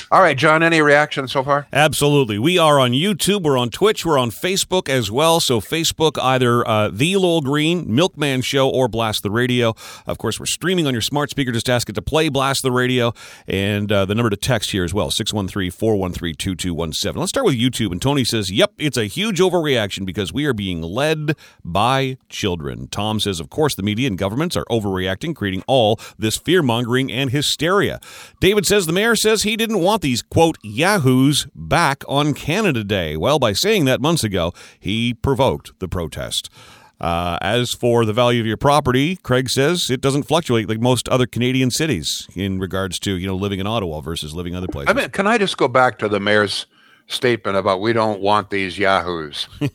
All 0.08 0.20
right, 0.20 0.38
John, 0.38 0.62
any 0.62 0.80
reaction 0.80 1.26
so 1.26 1.42
far? 1.42 1.66
Absolutely. 1.72 2.38
We 2.38 2.58
are 2.58 2.78
on 2.78 2.92
YouTube, 2.92 3.42
we're 3.42 3.58
on 3.58 3.70
Twitch, 3.70 4.06
we're 4.06 4.18
on 4.18 4.30
Facebook 4.30 4.88
as 4.88 5.10
well. 5.10 5.40
So, 5.40 5.60
Facebook, 5.60 6.16
either 6.22 6.66
uh, 6.66 6.90
The 6.92 7.16
Lowell 7.16 7.40
Green, 7.40 7.92
Milkman 7.92 8.42
Show, 8.42 8.68
or 8.68 8.86
Blast 8.86 9.24
the 9.24 9.32
Radio. 9.32 9.74
Of 10.06 10.18
course, 10.18 10.38
we're 10.38 10.46
streaming 10.46 10.86
on 10.86 10.94
your 10.94 11.00
smart 11.00 11.30
speaker. 11.30 11.50
Just 11.50 11.68
ask 11.68 11.88
it 11.88 11.94
to 11.94 12.02
play 12.02 12.28
Blast 12.28 12.62
the 12.62 12.70
Radio. 12.70 13.14
And 13.48 13.90
uh, 13.90 14.04
the 14.04 14.14
number 14.14 14.30
to 14.30 14.36
text 14.36 14.70
here 14.70 14.84
as 14.84 14.94
well 14.94 15.10
613 15.10 15.72
413 15.72 16.36
2217. 16.36 17.18
Let's 17.18 17.30
start 17.30 17.44
with 17.44 17.56
YouTube. 17.56 17.90
And 17.90 18.00
Tony 18.00 18.24
says, 18.24 18.48
Yep, 18.48 18.74
it's 18.78 18.96
a 18.96 19.06
huge 19.06 19.40
overreaction 19.40 20.06
because 20.06 20.32
we 20.32 20.44
are 20.44 20.54
being 20.54 20.82
led 20.82 21.36
by 21.64 22.16
children. 22.28 22.86
Tom 22.86 23.18
says, 23.18 23.40
Of 23.40 23.50
course, 23.50 23.74
the 23.74 23.82
media 23.82 24.06
and 24.06 24.16
governments 24.16 24.56
are 24.56 24.66
overreacting, 24.70 25.34
creating 25.34 25.64
all 25.66 25.98
this 26.16 26.36
fear 26.36 26.62
mongering 26.62 27.10
and 27.10 27.30
hysteria. 27.30 27.98
David 28.40 28.66
says, 28.66 28.86
The 28.86 28.92
mayor 28.92 29.16
says 29.16 29.42
he 29.42 29.56
didn't 29.56 29.80
want 29.80 29.95
these, 30.00 30.22
quote, 30.22 30.58
yahoos 30.62 31.46
back 31.54 32.04
on 32.08 32.34
Canada 32.34 32.84
Day. 32.84 33.16
Well, 33.16 33.38
by 33.38 33.52
saying 33.52 33.84
that 33.86 34.00
months 34.00 34.24
ago, 34.24 34.52
he 34.78 35.14
provoked 35.14 35.78
the 35.78 35.88
protest. 35.88 36.50
Uh, 36.98 37.36
as 37.42 37.72
for 37.72 38.06
the 38.06 38.12
value 38.12 38.40
of 38.40 38.46
your 38.46 38.56
property, 38.56 39.16
Craig 39.16 39.50
says 39.50 39.90
it 39.90 40.00
doesn't 40.00 40.22
fluctuate 40.22 40.68
like 40.68 40.80
most 40.80 41.08
other 41.10 41.26
Canadian 41.26 41.70
cities 41.70 42.26
in 42.34 42.58
regards 42.58 42.98
to 43.00 43.16
you 43.16 43.26
know 43.26 43.36
living 43.36 43.60
in 43.60 43.66
Ottawa 43.66 44.00
versus 44.00 44.34
living 44.34 44.54
other 44.54 44.66
places. 44.66 44.88
I 44.88 44.94
mean, 44.94 45.10
can 45.10 45.26
I 45.26 45.36
just 45.36 45.58
go 45.58 45.68
back 45.68 45.98
to 45.98 46.08
the 46.08 46.18
mayor's 46.18 46.64
statement 47.06 47.58
about 47.58 47.82
we 47.82 47.92
don't 47.92 48.22
want 48.22 48.48
these 48.48 48.78
yahoos? 48.78 49.46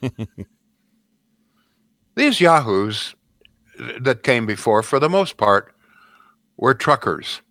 these 2.16 2.42
yahoos 2.42 3.14
that 4.00 4.24
came 4.24 4.48
before, 4.48 4.82
for 4.82 5.00
the 5.00 5.10
most 5.10 5.38
part, 5.38 5.76
were 6.58 6.74
truckers 6.74 7.42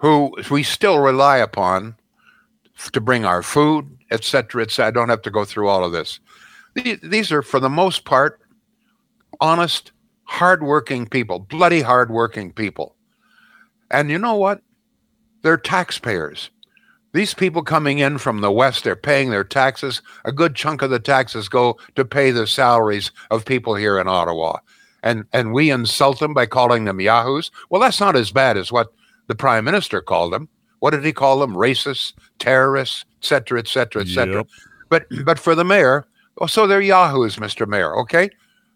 who 0.00 0.34
we 0.50 0.62
still 0.62 0.98
rely 0.98 1.36
upon 1.36 1.94
to 2.92 3.00
bring 3.00 3.26
our 3.26 3.42
food, 3.42 3.98
etc. 4.10 4.62
etc. 4.62 4.88
I 4.88 4.90
don't 4.90 5.10
have 5.10 5.22
to 5.22 5.30
go 5.30 5.44
through 5.44 5.68
all 5.68 5.84
of 5.84 5.92
this. 5.92 6.20
These 6.74 7.30
are, 7.30 7.42
for 7.42 7.60
the 7.60 7.68
most 7.68 8.06
part, 8.06 8.40
honest, 9.40 9.92
hardworking 10.24 11.06
people, 11.06 11.38
bloody 11.38 11.82
hardworking 11.82 12.52
people. 12.52 12.96
And 13.90 14.10
you 14.10 14.18
know 14.18 14.36
what? 14.36 14.62
They're 15.42 15.58
taxpayers. 15.58 16.50
These 17.12 17.34
people 17.34 17.62
coming 17.62 17.98
in 17.98 18.18
from 18.18 18.40
the 18.40 18.52
West, 18.52 18.84
they're 18.84 18.96
paying 18.96 19.30
their 19.30 19.44
taxes. 19.44 20.00
A 20.24 20.32
good 20.32 20.54
chunk 20.54 20.80
of 20.80 20.90
the 20.90 21.00
taxes 21.00 21.48
go 21.48 21.76
to 21.96 22.04
pay 22.04 22.30
the 22.30 22.46
salaries 22.46 23.10
of 23.30 23.44
people 23.44 23.74
here 23.74 23.98
in 23.98 24.08
Ottawa. 24.08 24.58
And, 25.02 25.24
and 25.32 25.52
we 25.52 25.70
insult 25.70 26.20
them 26.20 26.32
by 26.32 26.46
calling 26.46 26.84
them 26.84 27.00
yahoos. 27.00 27.50
Well, 27.68 27.82
that's 27.82 28.00
not 28.00 28.16
as 28.16 28.30
bad 28.30 28.56
as 28.56 28.70
what 28.72 28.92
the 29.30 29.36
prime 29.36 29.64
minister 29.64 30.00
called 30.00 30.32
them. 30.32 30.48
What 30.80 30.90
did 30.90 31.04
he 31.04 31.12
call 31.12 31.38
them? 31.38 31.54
Racists, 31.54 32.14
terrorists, 32.40 33.04
et 33.22 33.24
cetera, 33.24 33.60
et 33.60 33.68
cetera, 33.68 34.02
et 34.02 34.08
cetera. 34.08 34.38
Yep. 34.38 34.48
But 34.88 35.06
but 35.24 35.38
for 35.38 35.54
the 35.54 35.64
mayor, 35.64 36.08
oh, 36.38 36.46
so 36.46 36.66
they're 36.66 36.80
yahoos, 36.80 37.36
Mr. 37.36 37.64
Mayor. 37.64 37.96
Okay, 38.00 38.30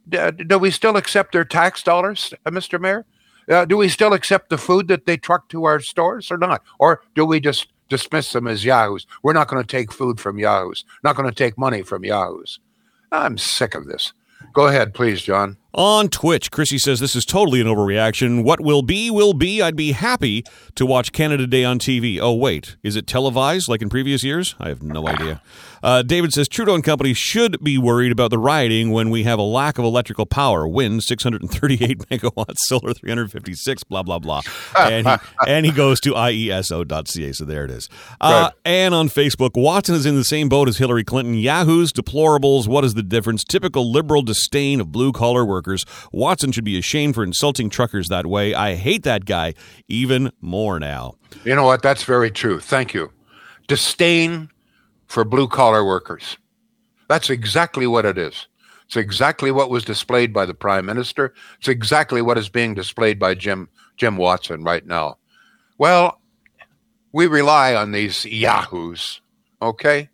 do, 0.09 0.31
do 0.31 0.57
we 0.57 0.71
still 0.71 0.97
accept 0.97 1.33
their 1.33 1.45
tax 1.45 1.83
dollars, 1.83 2.33
uh, 2.47 2.51
Mr. 2.53 2.81
Mayor? 2.81 3.05
Uh, 3.49 3.65
do 3.65 3.77
we 3.77 3.89
still 3.89 4.13
accept 4.13 4.49
the 4.49 4.57
food 4.57 4.87
that 4.87 5.07
they 5.07 5.17
truck 5.17 5.49
to 5.49 5.65
our 5.65 5.81
stores 5.81 6.31
or 6.31 6.39
not? 6.39 6.63
Or 6.79 7.03
do 7.17 7.27
we 7.27 7.41
just 7.41 7.67
dismiss 7.89 8.33
them 8.33 8.47
as 8.47 8.65
yahoos? 8.65 9.09
We're 9.25 9.33
not 9.33 9.49
going 9.49 9.61
to 9.61 9.67
take 9.67 9.93
food 9.93 10.21
from 10.21 10.39
yahoos. 10.39 10.85
Not 11.03 11.17
going 11.17 11.29
to 11.29 11.35
take 11.35 11.59
money 11.59 11.83
from 11.83 12.05
yahoos. 12.05 12.61
I'm 13.11 13.39
sick 13.39 13.75
of 13.75 13.87
this. 13.87 14.13
Go 14.53 14.69
ahead, 14.69 14.95
please, 14.95 15.21
John. 15.21 15.57
On 15.77 16.09
Twitch, 16.09 16.53
Chrissy 16.53 16.79
says 16.79 17.01
this 17.01 17.17
is 17.17 17.27
totally 17.27 17.61
an 17.61 17.67
overreaction. 17.67 18.45
What 18.45 18.61
will 18.61 18.83
be, 18.83 19.11
will 19.11 19.35
be. 19.35 19.61
I'd 19.61 19.75
be 19.75 19.91
happy 19.91 20.45
to 20.77 20.87
watch 20.87 21.11
Canada 21.11 21.49
Day 21.49 21.65
on 21.65 21.81
TV. 21.81 22.21
Oh, 22.21 22.33
wait. 22.33 22.77
Is 22.85 22.95
it 22.95 23.09
televised 23.09 23.69
like 23.69 23.83
in 23.83 23.89
previous 23.89 24.23
years? 24.23 24.55
I 24.61 24.69
have 24.69 24.85
no 24.85 25.09
idea. 25.09 25.43
Uh, 25.85 26.03
David 26.03 26.33
says 26.33 26.49
Trudeau 26.49 26.75
and 26.75 26.83
company 26.83 27.13
should 27.13 27.63
be 27.63 27.77
worried 27.77 28.11
about 28.11 28.31
the 28.31 28.39
rioting 28.39 28.91
when 28.91 29.11
we 29.11 29.25
have 29.25 29.39
a 29.39 29.43
lack 29.43 29.77
of 29.77 29.85
electrical 29.85 30.25
power. 30.25 30.67
Wind 30.67 31.03
638 31.03 31.99
megawatts, 32.11 32.57
solar 32.61 32.95
356, 32.95 33.85
blah, 33.85 34.03
blah, 34.03 34.19
blah. 34.19 34.41
And 34.79 35.07
he, 35.07 35.17
and 35.47 35.67
he 35.67 35.73
goes 35.73 36.01
to 36.01 36.13
IESO.ca. 36.13 37.33
So 37.33 37.45
there 37.45 37.67
it 37.67 37.71
is. 37.71 37.91
Uh, 38.19 38.51
and 38.65 38.95
on 38.95 39.11
Facebook, 39.11 39.61
Watson 39.61 39.95
is 39.95 40.07
in 40.07 40.15
the 40.15 40.25
same 40.25 40.49
boat 40.49 40.69
as 40.69 40.79
Hillary 40.79 41.05
Clinton. 41.05 41.35
Yahoos, 41.35 41.93
deplorables. 41.93 42.67
What 42.67 42.85
is 42.85 42.95
the 42.95 43.03
difference? 43.03 43.45
Typical 43.45 43.93
liberal 43.93 44.23
disdain 44.23 44.81
of 44.81 44.91
blue 44.91 45.13
collar 45.13 45.45
workers. 45.65 45.87
Watson 46.13 46.53
should 46.53 46.65
be 46.65 46.79
ashamed 46.79 47.15
for 47.15 47.25
insulting 47.25 47.71
truckers 47.71 48.09
that 48.09 48.27
way. 48.27 48.55
I 48.55 48.75
hate 48.75 49.03
that 49.05 49.25
guy 49.25 49.55
even 49.89 50.31
more 50.41 50.79
now. 50.79 51.15
You 51.45 51.55
know 51.55 51.65
what? 51.65 51.83
That's 51.83 52.05
very 52.05 52.31
true. 52.31 52.61
Thank 52.61 52.93
you. 52.93 53.11
Disdain 53.67 54.51
for 55.07 55.25
blue 55.25 55.49
collar 55.49 55.85
workers. 55.85 56.37
That's 57.09 57.31
exactly 57.31 57.87
what 57.87 58.05
it 58.05 58.19
is. 58.19 58.47
It's 58.87 58.97
exactly 58.97 59.51
what 59.51 59.71
was 59.71 59.85
displayed 59.85 60.33
by 60.35 60.45
the 60.45 60.55
prime 60.55 60.85
minister. 60.85 61.33
It's 61.59 61.69
exactly 61.69 62.21
what 62.21 62.37
is 62.37 62.51
being 62.51 62.75
displayed 62.75 63.19
by 63.19 63.35
Jim 63.35 63.69
Jim 63.97 64.19
Watson 64.19 64.63
right 64.63 64.85
now. 64.87 65.17
Well, 65.79 66.21
we 67.13 67.27
rely 67.27 67.75
on 67.75 67.93
these 67.93 68.27
yahoos, 68.27 69.23
okay? 69.63 70.11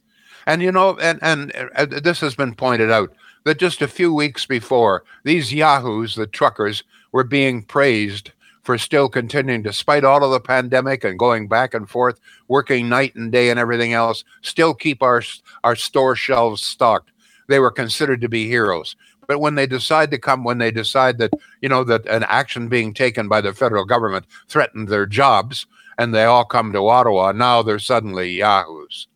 And 0.46 0.62
you 0.62 0.70
know, 0.70 0.96
and 0.98 1.18
and 1.22 1.52
uh, 1.74 1.86
this 1.86 2.20
has 2.20 2.36
been 2.36 2.54
pointed 2.54 2.90
out 2.92 3.12
that 3.44 3.58
just 3.58 3.82
a 3.82 3.88
few 3.88 4.12
weeks 4.12 4.46
before, 4.46 5.04
these 5.24 5.52
yahoos, 5.52 6.14
the 6.14 6.26
truckers, 6.26 6.84
were 7.12 7.24
being 7.24 7.62
praised 7.62 8.32
for 8.62 8.76
still 8.78 9.08
continuing, 9.08 9.62
despite 9.62 10.04
all 10.04 10.22
of 10.22 10.30
the 10.30 10.40
pandemic 10.40 11.02
and 11.02 11.18
going 11.18 11.48
back 11.48 11.74
and 11.74 11.88
forth, 11.88 12.20
working 12.48 12.88
night 12.88 13.14
and 13.14 13.32
day 13.32 13.50
and 13.50 13.58
everything 13.58 13.92
else, 13.92 14.22
still 14.42 14.74
keep 14.74 15.02
our 15.02 15.22
our 15.64 15.74
store 15.74 16.14
shelves 16.14 16.62
stocked. 16.62 17.10
They 17.48 17.58
were 17.58 17.70
considered 17.70 18.20
to 18.20 18.28
be 18.28 18.46
heroes. 18.46 18.96
But 19.26 19.40
when 19.40 19.54
they 19.54 19.66
decide 19.66 20.10
to 20.10 20.18
come, 20.18 20.44
when 20.44 20.58
they 20.58 20.70
decide 20.70 21.18
that 21.18 21.32
you 21.62 21.68
know 21.68 21.84
that 21.84 22.06
an 22.06 22.24
action 22.24 22.68
being 22.68 22.92
taken 22.92 23.28
by 23.28 23.40
the 23.40 23.54
federal 23.54 23.84
government 23.84 24.26
threatened 24.48 24.88
their 24.88 25.06
jobs, 25.06 25.66
and 25.98 26.14
they 26.14 26.24
all 26.24 26.44
come 26.44 26.72
to 26.72 26.86
Ottawa, 26.86 27.32
now 27.32 27.62
they're 27.62 27.78
suddenly 27.78 28.30
yahoos. 28.30 29.06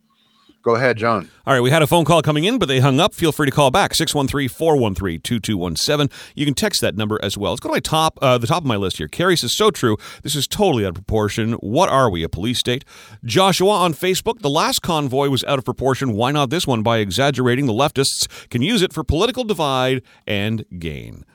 Go 0.65 0.75
ahead, 0.77 0.97
John. 0.97 1.29
All 1.47 1.53
right, 1.53 1.61
we 1.61 1.71
had 1.71 1.83
a 1.83 1.87
phone 1.87 2.07
call 2.07 2.23
coming 2.23 2.45
in, 2.45 2.57
but 2.57 2.69
they 2.69 2.81
hung 2.81 2.99
up. 2.99 3.13
Feel 3.13 3.33
free 3.33 3.47
to 3.47 3.51
call 3.51 3.71
back 3.71 3.93
613-413-2217. 3.93 6.11
You 6.35 6.47
can 6.47 6.55
text 6.55 6.81
that 6.81 6.97
number 6.97 7.23
as 7.23 7.37
well. 7.37 7.53
Let's 7.53 7.61
go 7.61 7.69
to 7.69 7.75
my 7.75 7.81
top 7.81 8.19
uh, 8.23 8.39
the 8.39 8.47
top 8.47 8.63
of 8.63 8.67
my 8.67 8.77
list 8.77 8.97
here. 8.97 9.07
Carrie 9.07 9.37
says 9.37 9.55
so 9.55 9.71
true. 9.71 9.99
This 10.23 10.35
is 10.35 10.47
totally 10.47 10.87
out 10.87 10.89
of 10.89 10.95
proportion. 10.95 11.53
What 11.55 11.91
are 11.91 12.09
we, 12.09 12.23
a 12.23 12.31
police 12.31 12.61
state? 12.61 12.87
Joshua 13.27 13.73
on 13.73 13.93
Facebook, 13.93 14.39
the 14.39 14.49
last 14.49 14.81
convoy 14.81 15.29
was 15.29 15.45
out 15.45 15.59
of 15.59 15.67
proportion. 15.67 16.15
Why 16.15 16.33
not 16.33 16.49
this 16.49 16.67
one 16.67 16.83
by 16.83 16.97
exaggerating 16.97 17.67
the 17.67 17.75
leftists 17.75 18.49
can 18.49 18.63
use 18.63 18.81
it 18.81 18.95
for 18.95 19.05
political 19.05 19.45
divide 19.45 20.01
and 20.27 20.65
gain. 20.79 21.27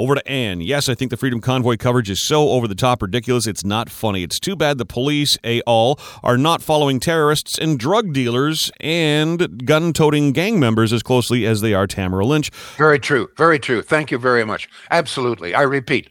Over 0.00 0.14
to 0.14 0.26
Ann. 0.26 0.62
Yes, 0.62 0.88
I 0.88 0.94
think 0.94 1.10
the 1.10 1.18
Freedom 1.18 1.42
Convoy 1.42 1.76
coverage 1.76 2.08
is 2.08 2.26
so 2.26 2.48
over 2.48 2.66
the 2.66 2.74
top 2.74 3.02
ridiculous, 3.02 3.46
it's 3.46 3.66
not 3.66 3.90
funny. 3.90 4.22
It's 4.22 4.40
too 4.40 4.56
bad 4.56 4.78
the 4.78 4.86
police, 4.86 5.36
a 5.44 5.60
all, 5.66 6.00
are 6.22 6.38
not 6.38 6.62
following 6.62 7.00
terrorists 7.00 7.58
and 7.58 7.78
drug 7.78 8.14
dealers 8.14 8.72
and 8.80 9.66
gun 9.66 9.92
toting 9.92 10.32
gang 10.32 10.58
members 10.58 10.94
as 10.94 11.02
closely 11.02 11.44
as 11.44 11.60
they 11.60 11.74
are 11.74 11.86
Tamara 11.86 12.24
Lynch. 12.24 12.48
Very 12.78 12.98
true. 12.98 13.28
Very 13.36 13.58
true. 13.58 13.82
Thank 13.82 14.10
you 14.10 14.16
very 14.16 14.42
much. 14.42 14.70
Absolutely. 14.90 15.54
I 15.54 15.60
repeat, 15.60 16.08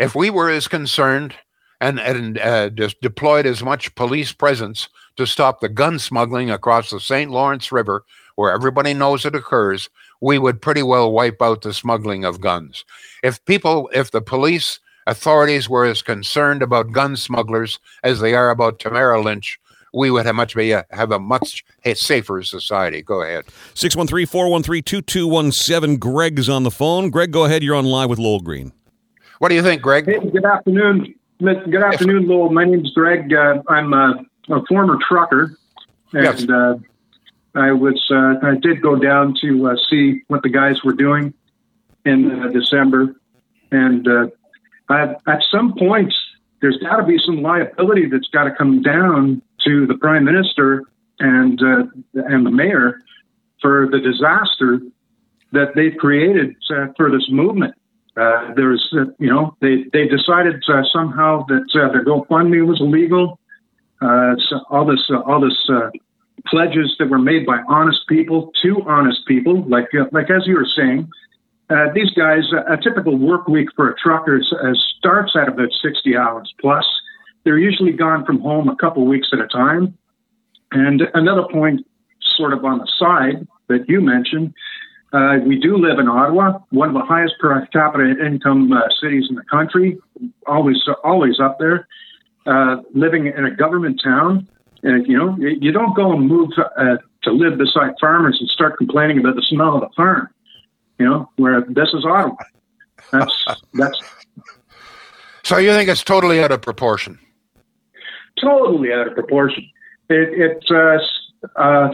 if 0.00 0.16
we 0.16 0.28
were 0.28 0.50
as 0.50 0.66
concerned 0.66 1.36
and, 1.80 2.00
and 2.00 2.36
uh, 2.36 2.70
just 2.70 3.00
deployed 3.00 3.46
as 3.46 3.62
much 3.62 3.94
police 3.94 4.32
presence 4.32 4.88
to 5.16 5.26
stop 5.26 5.60
the 5.60 5.68
gun 5.68 5.98
smuggling 5.98 6.50
across 6.50 6.90
the 6.90 7.00
St. 7.00 7.30
Lawrence 7.30 7.72
River, 7.72 8.04
where 8.36 8.52
everybody 8.52 8.94
knows 8.94 9.24
it 9.24 9.34
occurs, 9.34 9.88
we 10.20 10.38
would 10.38 10.62
pretty 10.62 10.82
well 10.82 11.12
wipe 11.12 11.42
out 11.42 11.62
the 11.62 11.74
smuggling 11.74 12.24
of 12.24 12.40
guns. 12.40 12.84
If 13.22 13.44
people, 13.44 13.90
if 13.92 14.10
the 14.10 14.20
police 14.20 14.80
authorities 15.06 15.68
were 15.68 15.84
as 15.84 16.02
concerned 16.02 16.62
about 16.62 16.92
gun 16.92 17.16
smugglers 17.16 17.78
as 18.02 18.20
they 18.20 18.34
are 18.34 18.50
about 18.50 18.78
Tamara 18.78 19.20
Lynch, 19.20 19.58
we 19.92 20.10
would 20.10 20.24
have 20.26 20.36
much 20.36 20.54
be 20.54 20.72
a, 20.72 20.84
have 20.90 21.10
a 21.10 21.18
much 21.18 21.64
safer 21.94 22.42
society. 22.42 23.00
Go 23.02 23.22
ahead. 23.22 23.46
613-413-2217. 23.74 25.98
Greg's 25.98 26.48
on 26.48 26.62
the 26.62 26.70
phone. 26.70 27.10
Greg, 27.10 27.32
go 27.32 27.44
ahead. 27.44 27.64
You're 27.64 27.74
on 27.74 27.86
live 27.86 28.08
with 28.08 28.20
Lowell 28.20 28.40
Green. 28.40 28.72
What 29.38 29.48
do 29.48 29.54
you 29.54 29.62
think, 29.62 29.80
Greg? 29.82 30.06
Hey, 30.06 30.18
good 30.30 30.44
afternoon. 30.44 31.14
Good 31.42 31.82
afternoon, 31.82 32.28
Lowell. 32.28 32.50
My 32.50 32.64
name's 32.64 32.92
Greg. 32.92 33.32
Uh, 33.32 33.62
I'm 33.68 33.94
a, 33.94 34.22
a, 34.50 34.64
former 34.66 34.98
trucker. 35.08 35.56
And 36.12 36.24
yes. 36.24 36.48
uh, 36.48 36.74
I 37.54 37.72
was 37.72 38.00
uh, 38.10 38.34
I 38.42 38.56
did 38.56 38.82
go 38.82 38.96
down 38.96 39.34
to 39.42 39.70
uh, 39.70 39.76
see 39.88 40.22
what 40.28 40.42
the 40.42 40.48
guys 40.48 40.82
were 40.84 40.92
doing 40.92 41.34
in 42.04 42.30
uh, 42.30 42.48
December, 42.48 43.14
And 43.70 44.06
uh, 44.08 44.26
at, 44.90 45.20
at 45.26 45.42
some 45.50 45.74
point, 45.74 46.12
there's 46.60 46.78
got 46.78 46.96
to 46.96 47.04
be 47.04 47.18
some 47.24 47.42
liability 47.42 48.06
that's 48.06 48.28
got 48.28 48.44
to 48.44 48.52
come 48.52 48.82
down 48.82 49.42
to 49.64 49.86
the 49.86 49.94
prime 49.94 50.24
minister 50.24 50.84
and 51.18 51.60
uh, 51.62 51.84
and 52.14 52.46
the 52.46 52.50
mayor 52.50 53.00
for 53.60 53.88
the 53.90 54.00
disaster 54.00 54.80
that 55.52 55.74
they've 55.74 55.96
created 55.96 56.56
uh, 56.70 56.86
for 56.96 57.10
this 57.10 57.28
movement. 57.30 57.74
Uh, 58.16 58.52
there's, 58.54 58.86
uh, 58.92 59.04
you 59.18 59.30
know, 59.30 59.56
they 59.60 59.84
they 59.92 60.06
decided 60.06 60.62
uh, 60.68 60.82
somehow 60.92 61.44
that 61.46 61.66
uh, 61.74 61.92
their 61.92 62.04
GoFundMe 62.04 62.66
was 62.66 62.80
illegal. 62.80 63.38
Uh, 64.00 64.34
so 64.48 64.60
all 64.70 64.86
this 64.86 65.04
uh, 65.10 65.20
all 65.20 65.40
this 65.40 65.58
uh, 65.68 65.90
pledges 66.46 66.96
that 66.98 67.08
were 67.10 67.18
made 67.18 67.44
by 67.44 67.58
honest 67.68 68.00
people 68.08 68.52
to 68.62 68.82
honest 68.86 69.26
people, 69.26 69.62
like 69.68 69.88
like 70.12 70.30
as 70.30 70.46
you 70.46 70.54
were 70.54 70.68
saying. 70.76 71.08
these 71.94 72.10
guys, 72.10 72.44
a 72.68 72.76
typical 72.76 73.16
work 73.16 73.46
week 73.46 73.68
for 73.76 73.90
a 73.90 73.94
trucker 73.96 74.40
starts 74.98 75.32
at 75.36 75.48
about 75.48 75.70
60 75.82 76.16
hours 76.16 76.52
plus. 76.60 76.84
They're 77.44 77.58
usually 77.58 77.92
gone 77.92 78.24
from 78.24 78.40
home 78.40 78.68
a 78.68 78.76
couple 78.76 79.06
weeks 79.06 79.28
at 79.32 79.38
a 79.38 79.46
time. 79.46 79.96
And 80.72 81.02
another 81.14 81.44
point, 81.50 81.86
sort 82.36 82.52
of 82.52 82.64
on 82.64 82.78
the 82.78 82.88
side, 82.98 83.46
that 83.68 83.88
you 83.88 84.00
mentioned, 84.00 84.52
uh, 85.12 85.38
we 85.44 85.58
do 85.58 85.76
live 85.76 85.98
in 85.98 86.08
Ottawa, 86.08 86.58
one 86.70 86.88
of 86.88 86.94
the 86.94 87.02
highest 87.02 87.34
per 87.40 87.66
capita 87.66 88.14
income 88.24 88.72
uh, 88.72 88.82
cities 89.02 89.24
in 89.28 89.36
the 89.36 89.44
country, 89.50 89.98
always 90.46 90.76
always 91.02 91.40
up 91.40 91.58
there. 91.58 91.88
Uh, 92.46 92.76
living 92.94 93.26
in 93.26 93.44
a 93.44 93.50
government 93.50 94.00
town, 94.02 94.48
and 94.82 95.06
you 95.06 95.16
know 95.16 95.36
you 95.36 95.70
don't 95.72 95.94
go 95.94 96.12
and 96.12 96.26
move 96.26 96.50
uh, 96.58 96.96
to 97.22 97.30
live 97.30 97.58
beside 97.58 97.92
farmers 98.00 98.38
and 98.40 98.48
start 98.48 98.78
complaining 98.78 99.18
about 99.18 99.36
the 99.36 99.42
smell 99.42 99.74
of 99.74 99.82
the 99.82 99.90
farm. 99.94 100.28
You 100.98 101.06
know, 101.06 101.30
where 101.36 101.60
this 101.68 101.88
is 101.92 102.04
Ottawa. 102.04 102.36
That's 103.12 103.44
that's. 103.74 103.98
So 105.44 105.58
you 105.58 105.72
think 105.72 105.90
it's 105.90 106.02
totally 106.02 106.42
out 106.42 106.50
of 106.50 106.62
proportion? 106.62 107.18
Totally 108.40 108.92
out 108.92 109.08
of 109.08 109.14
proportion. 109.14 109.68
It 110.08 110.60
it 110.60 110.64
uh, 110.70 111.60
uh, 111.60 111.90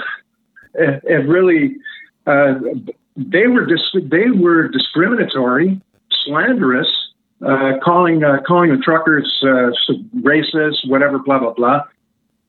it, 0.75 1.03
it 1.05 1.29
really 1.29 1.76
uh, 2.26 2.55
they 3.17 3.47
were 3.47 3.67
dis- 3.67 4.03
they 4.03 4.31
were 4.31 4.69
discriminatory, 4.69 5.81
slanderous, 6.25 6.88
calling 7.40 8.25
uh, 8.25 8.38
calling 8.47 8.71
the 8.71 8.78
truckers 8.78 9.31
uh, 9.43 9.71
racist, 10.21 10.88
whatever, 10.88 11.19
blah 11.19 11.38
blah 11.38 11.52
blah. 11.52 11.81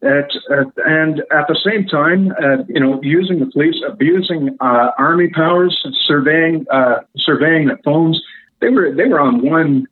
At, 0.03 0.29
and 0.85 1.21
at 1.31 1.47
the 1.47 1.59
same 1.65 1.87
time, 1.87 2.31
uh, 2.31 2.63
you 2.67 2.79
know, 2.79 3.01
using 3.01 3.39
the 3.39 3.47
police, 3.47 3.75
abusing 3.87 4.55
uh, 4.61 4.91
army 4.97 5.29
powers, 5.29 5.75
surveying 6.05 6.65
surveying 7.17 7.67
the 7.67 7.77
phones. 7.83 8.21
They 8.61 8.69
were 8.69 8.93
they 8.93 9.05
were 9.05 9.19
on 9.19 9.41
one 9.41 9.87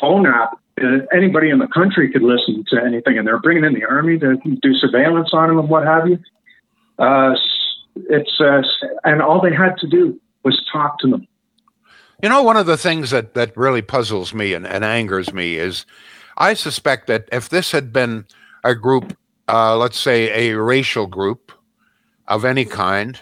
phone 0.00 0.26
app. 0.26 0.58
anybody 1.12 1.50
in 1.50 1.58
the 1.58 1.68
country 1.68 2.10
could 2.10 2.22
listen 2.22 2.64
to 2.68 2.82
anything, 2.82 3.18
and 3.18 3.26
they're 3.26 3.40
bringing 3.40 3.64
in 3.64 3.74
the 3.74 3.84
army 3.84 4.18
to 4.18 4.36
do 4.62 4.74
surveillance 4.74 5.30
on 5.32 5.48
them 5.48 5.58
and 5.58 5.68
what 5.68 5.84
have 5.84 6.08
you. 6.08 6.18
Uh, 6.98 7.34
it's 8.10 8.40
uh, 8.40 8.62
and 9.04 9.22
all 9.22 9.40
they 9.40 9.54
had 9.54 9.76
to 9.78 9.86
do 9.86 10.20
was 10.44 10.60
talk 10.72 10.98
to 11.00 11.08
them. 11.08 11.27
You 12.20 12.28
know, 12.28 12.42
one 12.42 12.56
of 12.56 12.66
the 12.66 12.76
things 12.76 13.10
that 13.10 13.34
that 13.34 13.56
really 13.56 13.80
puzzles 13.80 14.34
me 14.34 14.52
and, 14.52 14.66
and 14.66 14.84
angers 14.84 15.32
me 15.32 15.56
is, 15.56 15.86
I 16.36 16.54
suspect 16.54 17.06
that 17.06 17.28
if 17.30 17.48
this 17.48 17.70
had 17.70 17.92
been 17.92 18.26
a 18.64 18.74
group, 18.74 19.16
uh, 19.48 19.76
let's 19.76 20.00
say 20.00 20.50
a 20.50 20.58
racial 20.58 21.06
group 21.06 21.52
of 22.26 22.44
any 22.44 22.64
kind, 22.64 23.20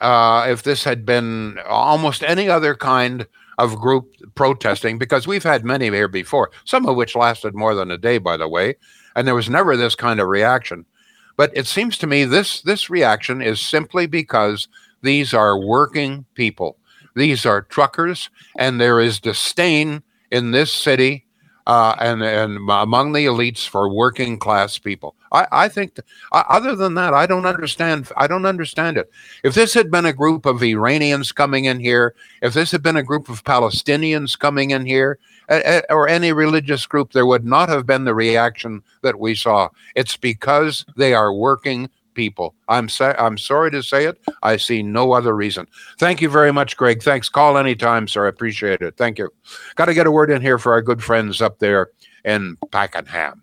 uh, 0.00 0.46
if 0.48 0.62
this 0.62 0.82
had 0.84 1.04
been 1.04 1.58
almost 1.68 2.22
any 2.22 2.48
other 2.48 2.74
kind 2.74 3.26
of 3.58 3.76
group 3.76 4.10
protesting, 4.34 4.96
because 4.96 5.26
we've 5.26 5.42
had 5.42 5.62
many 5.62 5.90
here 5.90 6.08
before, 6.08 6.50
some 6.64 6.86
of 6.88 6.96
which 6.96 7.14
lasted 7.14 7.54
more 7.54 7.74
than 7.74 7.90
a 7.90 7.98
day, 7.98 8.16
by 8.16 8.38
the 8.38 8.48
way, 8.48 8.76
and 9.14 9.26
there 9.26 9.34
was 9.34 9.50
never 9.50 9.76
this 9.76 9.94
kind 9.94 10.20
of 10.20 10.28
reaction. 10.28 10.86
But 11.36 11.54
it 11.54 11.66
seems 11.66 11.98
to 11.98 12.06
me 12.06 12.24
this 12.24 12.62
this 12.62 12.88
reaction 12.88 13.42
is 13.42 13.60
simply 13.60 14.06
because 14.06 14.68
these 15.02 15.34
are 15.34 15.60
working 15.60 16.24
people. 16.34 16.78
These 17.14 17.46
are 17.46 17.62
truckers, 17.62 18.30
and 18.56 18.80
there 18.80 19.00
is 19.00 19.20
disdain 19.20 20.02
in 20.30 20.50
this 20.50 20.72
city 20.72 21.26
uh, 21.66 21.94
and 22.00 22.22
and 22.22 22.56
among 22.68 23.12
the 23.12 23.26
elites 23.26 23.66
for 23.66 23.88
working 23.88 24.38
class 24.38 24.78
people. 24.78 25.14
I, 25.30 25.46
I 25.52 25.68
think, 25.68 25.94
th- 25.94 26.06
other 26.32 26.74
than 26.74 26.94
that, 26.94 27.14
I 27.14 27.26
don't 27.26 27.46
understand. 27.46 28.10
I 28.16 28.26
don't 28.26 28.46
understand 28.46 28.98
it. 28.98 29.10
If 29.44 29.54
this 29.54 29.74
had 29.74 29.90
been 29.90 30.06
a 30.06 30.12
group 30.12 30.44
of 30.44 30.62
Iranians 30.62 31.32
coming 31.32 31.64
in 31.66 31.80
here, 31.80 32.14
if 32.42 32.54
this 32.54 32.72
had 32.72 32.82
been 32.82 32.96
a 32.96 33.02
group 33.02 33.28
of 33.28 33.44
Palestinians 33.44 34.38
coming 34.38 34.70
in 34.70 34.86
here, 34.86 35.18
or 35.90 36.08
any 36.08 36.32
religious 36.32 36.86
group, 36.86 37.12
there 37.12 37.26
would 37.26 37.44
not 37.44 37.68
have 37.68 37.86
been 37.86 38.04
the 38.04 38.14
reaction 38.14 38.82
that 39.02 39.18
we 39.18 39.34
saw. 39.34 39.68
It's 39.94 40.16
because 40.16 40.84
they 40.96 41.14
are 41.14 41.32
working 41.32 41.90
people. 42.14 42.54
I'm 42.68 42.88
sa- 42.88 43.14
I'm 43.18 43.38
sorry 43.38 43.70
to 43.72 43.82
say 43.82 44.06
it. 44.06 44.18
I 44.42 44.56
see 44.56 44.82
no 44.82 45.12
other 45.12 45.34
reason. 45.34 45.66
Thank 45.98 46.20
you 46.20 46.28
very 46.28 46.52
much, 46.52 46.76
Greg. 46.76 47.02
Thanks. 47.02 47.28
Call 47.28 47.58
anytime, 47.58 48.08
sir. 48.08 48.26
I 48.26 48.28
appreciate 48.28 48.80
it. 48.82 48.96
Thank 48.96 49.18
you. 49.18 49.30
Got 49.76 49.86
to 49.86 49.94
get 49.94 50.06
a 50.06 50.10
word 50.10 50.30
in 50.30 50.42
here 50.42 50.58
for 50.58 50.72
our 50.72 50.82
good 50.82 51.02
friends 51.02 51.40
up 51.40 51.58
there 51.58 51.90
in 52.24 52.56
Pakenham. 52.70 53.42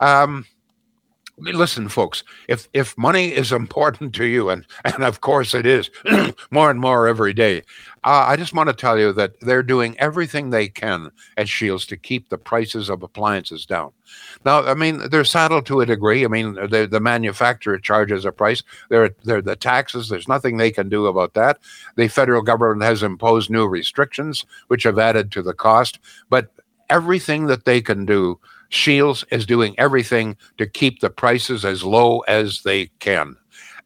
Um, 0.00 0.46
listen, 1.40 1.88
folks, 1.88 2.22
if 2.48 2.68
if 2.72 2.96
money 2.96 3.28
is 3.28 3.52
important 3.62 4.14
to 4.14 4.24
you, 4.24 4.50
and 4.50 4.66
and 4.84 5.02
of 5.04 5.20
course 5.20 5.54
it 5.54 5.66
is, 5.66 5.90
more 6.50 6.70
and 6.70 6.80
more 6.80 7.06
every 7.06 7.32
day, 7.32 7.58
uh, 8.04 8.24
I 8.28 8.36
just 8.36 8.54
want 8.54 8.68
to 8.68 8.74
tell 8.74 8.98
you 8.98 9.12
that 9.12 9.38
they're 9.40 9.62
doing 9.62 9.98
everything 9.98 10.50
they 10.50 10.68
can 10.68 11.10
at 11.36 11.48
Shields 11.48 11.86
to 11.86 11.96
keep 11.96 12.28
the 12.28 12.38
prices 12.38 12.88
of 12.88 13.02
appliances 13.02 13.66
down. 13.66 13.92
Now, 14.44 14.64
I 14.64 14.74
mean, 14.74 15.08
they're 15.10 15.24
saddled 15.24 15.66
to 15.66 15.80
a 15.80 15.86
degree. 15.86 16.24
I 16.24 16.28
mean, 16.28 16.54
the 16.54 16.88
the 16.90 17.00
manufacturer 17.00 17.78
charges 17.78 18.24
a 18.24 18.32
price. 18.32 18.62
They're 18.88 19.10
they're 19.24 19.42
the 19.42 19.56
taxes. 19.56 20.08
There's 20.08 20.28
nothing 20.28 20.56
they 20.56 20.70
can 20.70 20.88
do 20.88 21.06
about 21.06 21.34
that. 21.34 21.58
The 21.96 22.08
federal 22.08 22.42
government 22.42 22.82
has 22.82 23.02
imposed 23.02 23.50
new 23.50 23.66
restrictions, 23.66 24.44
which 24.68 24.84
have 24.84 24.98
added 24.98 25.30
to 25.32 25.42
the 25.42 25.54
cost. 25.54 25.98
But 26.28 26.50
everything 26.90 27.46
that 27.46 27.64
they 27.64 27.80
can 27.80 28.04
do 28.04 28.38
Shields 28.70 29.24
is 29.30 29.46
doing 29.46 29.74
everything 29.78 30.36
to 30.58 30.66
keep 30.66 31.00
the 31.00 31.10
prices 31.10 31.64
as 31.64 31.84
low 31.84 32.20
as 32.20 32.62
they 32.62 32.86
can. 32.98 33.36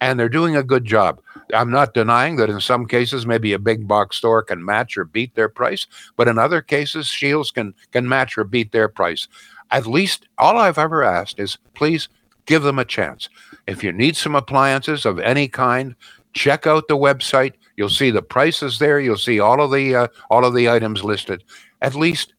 And 0.01 0.19
they're 0.21 0.29
doing 0.29 0.57
a 0.57 0.63
good 0.63 0.85
job. 0.85 1.21
I'm 1.53 1.71
not 1.71 1.95
denying 1.95 2.37
that 2.37 2.51
in 2.51 2.61
some 2.61 2.87
cases, 2.87 3.27
maybe 3.27 3.53
a 3.53 3.59
big 3.59 3.89
box 3.89 4.17
store 4.17 4.43
can 4.43 4.65
match 4.65 4.97
or 4.97 5.05
beat 5.05 5.35
their 5.35 5.49
price, 5.49 5.87
but 6.17 6.29
in 6.29 6.39
other 6.39 6.63
cases, 6.63 7.07
Shields 7.07 7.51
can, 7.51 7.75
can 7.93 8.09
match 8.09 8.39
or 8.39 8.45
beat 8.45 8.73
their 8.73 8.89
price. 8.89 9.29
At 9.71 9.87
least 9.87 10.27
all 10.39 10.59
I've 10.59 10.79
ever 10.79 11.03
asked 11.03 11.39
is 11.39 11.59
please 11.75 12.09
give 12.47 12.63
them 12.63 12.79
a 12.79 12.85
chance. 12.85 13.29
If 13.67 13.83
you 13.83 13.93
need 13.93 14.17
some 14.17 14.35
appliances 14.35 15.07
of 15.07 15.19
any 15.19 15.49
kind, 15.49 15.95
check 16.35 16.67
out 16.67 16.89
the 16.89 16.97
website. 16.97 17.55
You'll 17.77 17.89
see 17.89 18.11
the 18.11 18.23
prices 18.23 18.79
there. 18.79 19.01
You'll 19.01 19.17
see 19.17 19.41
all 19.41 19.61
of 19.61 19.73
the 19.73 19.95
uh, 19.95 20.09
all 20.31 20.45
of 20.45 20.55
the 20.55 20.69
items 20.69 21.03
listed. 21.03 21.43
At 21.81 21.95
least 21.95 22.35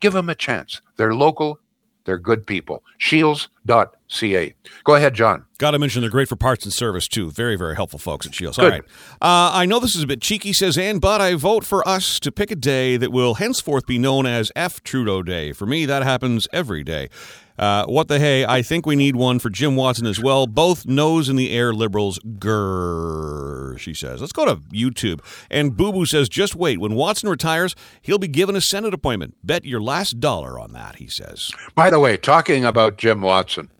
give 0.00 0.12
them 0.12 0.28
a 0.28 0.34
chance. 0.34 0.80
They're 0.96 1.14
local. 1.14 1.60
They're 2.08 2.16
good 2.16 2.46
people. 2.46 2.82
Shields.ca. 2.96 4.54
Go 4.84 4.94
ahead, 4.94 5.12
John. 5.12 5.44
Got 5.58 5.72
to 5.72 5.78
mention 5.78 6.00
they're 6.00 6.08
great 6.08 6.26
for 6.26 6.36
parts 6.36 6.64
and 6.64 6.72
service 6.72 7.06
too. 7.06 7.30
Very, 7.30 7.54
very 7.54 7.76
helpful 7.76 7.98
folks 7.98 8.26
at 8.26 8.34
Shields. 8.34 8.56
Good. 8.56 8.64
All 8.64 8.70
right. 8.70 8.82
Uh, 9.20 9.50
I 9.52 9.66
know 9.66 9.78
this 9.78 9.94
is 9.94 10.02
a 10.02 10.06
bit 10.06 10.22
cheeky, 10.22 10.54
says 10.54 10.78
Ann, 10.78 11.00
but 11.00 11.20
I 11.20 11.34
vote 11.34 11.66
for 11.66 11.86
us 11.86 12.18
to 12.20 12.32
pick 12.32 12.50
a 12.50 12.56
day 12.56 12.96
that 12.96 13.12
will 13.12 13.34
henceforth 13.34 13.86
be 13.86 13.98
known 13.98 14.24
as 14.24 14.50
F 14.56 14.82
Trudeau 14.82 15.22
Day. 15.22 15.52
For 15.52 15.66
me, 15.66 15.84
that 15.84 16.02
happens 16.02 16.48
every 16.50 16.82
day. 16.82 17.10
Uh, 17.58 17.84
what 17.86 18.08
the 18.08 18.18
hey? 18.18 18.44
I 18.44 18.62
think 18.62 18.86
we 18.86 18.94
need 18.94 19.16
one 19.16 19.38
for 19.38 19.50
Jim 19.50 19.74
Watson 19.74 20.06
as 20.06 20.20
well. 20.20 20.46
Both 20.46 20.86
nose 20.86 21.28
in 21.28 21.36
the 21.36 21.50
air 21.50 21.74
liberals. 21.74 22.18
Grrr, 22.20 23.78
she 23.78 23.94
says. 23.94 24.20
Let's 24.20 24.32
go 24.32 24.44
to 24.44 24.56
YouTube. 24.56 25.20
And 25.50 25.76
Boo 25.76 25.92
Boo 25.92 26.06
says, 26.06 26.28
just 26.28 26.54
wait. 26.54 26.78
When 26.78 26.94
Watson 26.94 27.28
retires, 27.28 27.74
he'll 28.02 28.18
be 28.18 28.28
given 28.28 28.54
a 28.54 28.60
Senate 28.60 28.94
appointment. 28.94 29.36
Bet 29.42 29.64
your 29.64 29.80
last 29.80 30.20
dollar 30.20 30.58
on 30.58 30.72
that, 30.72 30.96
he 30.96 31.08
says. 31.08 31.50
By 31.74 31.90
the 31.90 31.98
way, 31.98 32.16
talking 32.16 32.64
about 32.64 32.96
Jim 32.96 33.22
Watson, 33.22 33.70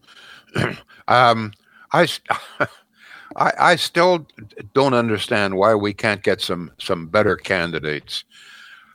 um, 1.09 1.53
I. 1.93 2.09
I, 3.37 3.53
I 3.59 3.77
still 3.77 4.27
don't 4.75 4.95
understand 4.95 5.57
why 5.59 5.75
we 5.75 5.93
can't 5.93 6.25
get 6.25 6.41
some 6.41 6.73
some 6.79 7.07
better 7.07 7.37
candidates. 7.37 8.25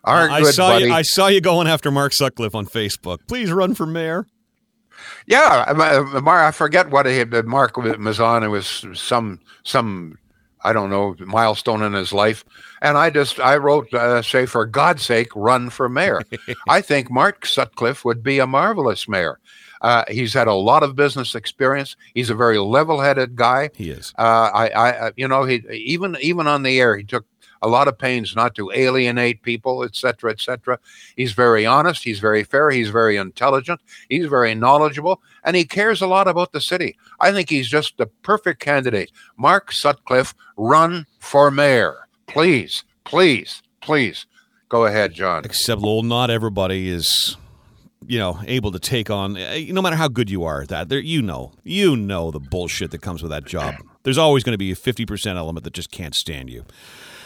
Our 0.03 0.29
I 0.29 0.43
saw 0.43 0.69
buddy, 0.71 0.85
you. 0.85 0.93
I 0.93 1.01
saw 1.01 1.27
you 1.27 1.39
going 1.39 1.67
after 1.67 1.89
Mark 1.91 2.13
Sutcliffe 2.13 2.55
on 2.55 2.65
Facebook. 2.65 3.19
Please 3.27 3.51
run 3.53 3.73
for 3.73 3.85
mayor. 3.85 4.27
Yeah, 5.25 5.65
I 6.25 6.51
forget 6.51 6.89
what 6.89 7.05
he 7.05 7.23
Mark 7.23 7.77
was 7.77 8.19
on. 8.19 8.43
It 8.43 8.47
was 8.47 8.85
some 8.93 9.39
some 9.63 10.17
I 10.63 10.73
don't 10.73 10.89
know 10.89 11.15
milestone 11.19 11.83
in 11.83 11.93
his 11.93 12.13
life, 12.13 12.45
and 12.81 12.97
I 12.97 13.09
just 13.09 13.39
I 13.39 13.57
wrote 13.57 13.93
uh, 13.93 14.21
say 14.21 14.45
for 14.45 14.65
God's 14.65 15.03
sake, 15.03 15.29
run 15.35 15.69
for 15.69 15.89
mayor. 15.89 16.21
I 16.67 16.81
think 16.81 17.11
Mark 17.11 17.45
Sutcliffe 17.45 18.05
would 18.05 18.23
be 18.23 18.39
a 18.39 18.47
marvelous 18.47 19.07
mayor. 19.07 19.39
Uh, 19.81 20.05
he's 20.07 20.33
had 20.33 20.47
a 20.47 20.53
lot 20.53 20.81
of 20.81 20.95
business 20.95 21.35
experience. 21.35 21.97
He's 22.13 22.29
a 22.29 22.35
very 22.35 22.57
level-headed 22.57 23.35
guy. 23.35 23.69
He 23.75 23.89
is. 23.89 24.13
Uh, 24.17 24.49
I, 24.53 24.69
I, 24.69 25.11
you 25.17 25.27
know, 25.27 25.43
he 25.43 25.61
even 25.71 26.15
even 26.21 26.47
on 26.47 26.63
the 26.63 26.79
air, 26.79 26.95
he 26.95 27.03
took 27.03 27.25
a 27.63 27.67
lot 27.67 27.87
of 27.87 27.97
pains 27.97 28.35
not 28.35 28.53
to 28.55 28.69
alienate 28.71 29.41
people, 29.41 29.83
etc., 29.83 30.29
etc. 30.31 30.77
He's 31.15 31.31
very 31.31 31.65
honest. 31.65 32.03
He's 32.03 32.19
very 32.19 32.43
fair. 32.43 32.69
He's 32.69 32.89
very 32.89 33.15
intelligent. 33.15 33.79
He's 34.09 34.27
very 34.27 34.53
knowledgeable, 34.53 35.21
and 35.43 35.55
he 35.55 35.63
cares 35.63 36.01
a 36.01 36.07
lot 36.07 36.27
about 36.27 36.51
the 36.51 36.61
city. 36.61 36.97
I 37.19 37.31
think 37.31 37.49
he's 37.49 37.69
just 37.69 37.97
the 37.97 38.05
perfect 38.05 38.59
candidate. 38.59 39.11
Mark 39.37 39.71
Sutcliffe, 39.71 40.35
run 40.57 41.07
for 41.19 41.49
mayor, 41.49 42.07
please, 42.27 42.83
please, 43.05 43.63
please. 43.81 44.27
Go 44.67 44.85
ahead, 44.85 45.13
John. 45.13 45.45
Except, 45.45 45.81
Lowell, 45.81 46.03
not 46.03 46.29
everybody 46.29 46.89
is 46.89 47.37
you 48.07 48.19
know, 48.19 48.39
able 48.47 48.71
to 48.71 48.79
take 48.79 49.09
on, 49.09 49.37
eh, 49.37 49.67
no 49.69 49.81
matter 49.81 49.95
how 49.95 50.09
good 50.09 50.29
you 50.29 50.43
are 50.43 50.63
at 50.63 50.69
that. 50.69 50.89
There, 50.89 50.99
you 50.99 51.21
know, 51.21 51.53
you 51.63 51.95
know 51.95 52.31
the 52.31 52.39
bullshit 52.39 52.91
that 52.91 53.01
comes 53.01 53.21
with 53.21 53.31
that 53.31 53.45
job. 53.45 53.75
There's 54.03 54.17
always 54.17 54.43
going 54.43 54.53
to 54.53 54.57
be 54.57 54.71
a 54.71 54.75
fifty 54.75 55.05
percent 55.05 55.37
element 55.37 55.63
that 55.63 55.73
just 55.73 55.91
can't 55.91 56.13
stand 56.13 56.49
you. 56.49 56.65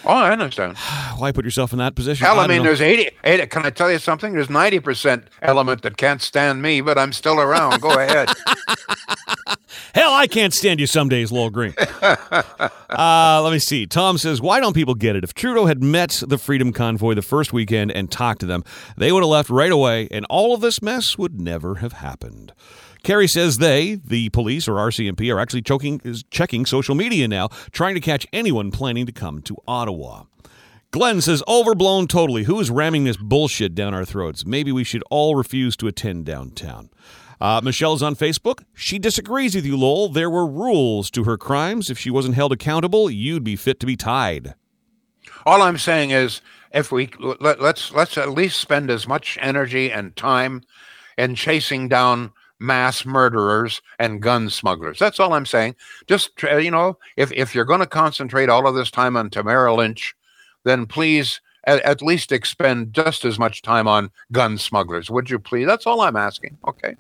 Oh, 0.08 0.14
I 0.14 0.32
understand. 0.32 0.78
Why 1.18 1.34
put 1.34 1.44
yourself 1.44 1.74
in 1.74 1.80
that 1.80 1.94
position? 1.94 2.26
Hell, 2.26 2.40
I, 2.40 2.48
don't 2.48 2.56
mean, 2.56 2.64
there's 2.64 2.82
80, 2.82 3.10
80. 3.26 3.48
Can 3.48 3.66
I 3.66 3.70
tell 3.70 3.92
you 3.92 4.00
something? 4.00 4.34
There's 4.34 4.48
90% 4.48 5.24
element 5.42 5.82
that 5.82 5.98
can't 5.98 6.22
stand 6.22 6.62
me, 6.62 6.80
but 6.80 6.98
I'm 6.98 7.12
still 7.12 7.42
around. 7.42 7.82
Go 7.82 7.92
ahead. 7.92 8.30
Hell, 9.94 10.14
I 10.14 10.28
can't 10.28 10.54
stand 10.54 10.80
you 10.80 10.88
some 10.88 11.10
days, 11.10 11.32
Lowell 11.32 11.50
Green. 11.50 11.74
uh, 12.02 13.42
let 13.44 13.52
me 13.52 13.60
see. 13.60 13.86
Tom 13.86 14.18
says, 14.18 14.42
Why 14.42 14.62
don't 14.62 14.74
people 14.74 14.96
get 14.96 15.16
it? 15.16 15.24
If 15.26 15.34
Trudeau 15.34 15.66
had 15.66 15.84
met 15.84 16.24
the 16.26 16.38
Freedom 16.38 16.72
Convoy 16.72 17.14
the 17.14 17.22
first 17.22 17.52
weekend 17.52 17.92
and 17.92 18.10
talked 18.10 18.40
to 18.42 18.46
them, 18.46 18.64
they 18.96 19.12
would 19.12 19.24
have 19.24 19.30
left 19.30 19.50
right 19.50 19.72
away, 19.72 20.08
and 20.10 20.26
all 20.30 20.54
of 20.54 20.62
this 20.62 20.82
mess 20.82 21.18
would 21.18 21.40
never 21.42 21.76
have 21.76 21.94
happened. 21.94 22.54
Kerry 23.04 23.28
says 23.28 23.58
they, 23.58 23.96
the 23.96 24.30
police 24.30 24.68
or 24.68 24.74
RCMP, 24.74 25.34
are 25.34 25.40
actually 25.40 25.62
choking, 25.62 26.02
checking 26.30 26.66
social 26.66 26.96
media 26.96 27.28
now, 27.28 27.48
trying 27.72 27.96
to 27.96 28.02
catch 28.02 28.28
anyone 28.34 28.72
planning 28.72 29.06
to 29.06 29.12
come 29.12 29.42
to 29.44 29.58
Ottawa. 29.68 30.24
Glenn 30.92 31.22
says, 31.22 31.44
overblown 31.48 32.08
totally. 32.08 32.44
Who 32.44 32.60
is 32.60 32.70
ramming 32.70 33.04
this 33.04 33.18
bullshit 33.18 33.76
down 33.76 33.94
our 33.94 34.06
throats? 34.06 34.46
Maybe 34.46 34.72
we 34.72 34.84
should 34.84 35.04
all 35.10 35.36
refuse 35.36 35.76
to 35.78 35.88
attend 35.88 36.26
downtown. 36.26 36.90
Uh, 37.40 37.62
Michelle's 37.64 38.02
on 38.02 38.16
Facebook. 38.16 38.64
She 38.74 38.98
disagrees 38.98 39.54
with 39.54 39.66
you, 39.66 39.78
Lowell. 39.78 40.10
There 40.10 40.30
were 40.30 40.48
rules 40.48 41.12
to 41.12 41.26
her 41.26 41.38
crimes. 41.38 41.90
If 41.90 42.00
she 42.00 42.10
wasn't 42.10 42.36
held 42.36 42.52
accountable, 42.52 43.12
you'd 43.12 43.44
be 43.44 43.56
fit 43.56 43.80
to 43.82 43.86
be 43.86 43.96
tied. 43.96 44.56
All 45.46 45.62
I'm 45.62 45.78
saying 45.78 46.12
is, 46.12 46.42
if 46.72 46.92
we 46.92 47.10
let, 47.20 47.62
let's 47.62 47.92
let's 47.92 48.18
at 48.18 48.32
least 48.32 48.60
spend 48.60 48.90
as 48.90 49.08
much 49.08 49.38
energy 49.40 49.92
and 49.92 50.16
time 50.16 50.64
in 51.18 51.36
chasing 51.36 51.88
down 51.88 52.32
mass 52.60 53.06
murderers 53.06 53.82
and 54.00 54.22
gun 54.22 54.50
smugglers. 54.50 55.00
That's 55.00 55.20
all 55.20 55.34
I'm 55.34 55.46
saying. 55.46 55.76
Just 56.08 56.32
you 56.44 56.72
know, 56.72 56.98
if 57.16 57.32
if 57.32 57.54
you're 57.54 57.66
going 57.66 57.80
to 57.80 57.88
concentrate 57.88 58.50
all 58.50 58.68
of 58.68 58.76
this 58.76 58.92
time 58.92 59.16
on 59.18 59.30
Tamara 59.30 59.74
Lynch, 59.74 60.16
then 60.64 60.86
please 60.86 61.42
at, 61.66 61.82
at 61.82 62.02
least 62.02 62.32
expend 62.32 62.94
just 62.94 63.26
as 63.26 63.38
much 63.38 63.62
time 63.62 63.88
on 63.88 64.10
gun 64.32 64.58
smugglers. 64.58 65.10
Would 65.10 65.30
you 65.30 65.38
please? 65.38 65.68
That's 65.68 65.86
all 65.86 66.02
I'm 66.02 66.16
asking. 66.16 66.58
Okay. 66.68 66.96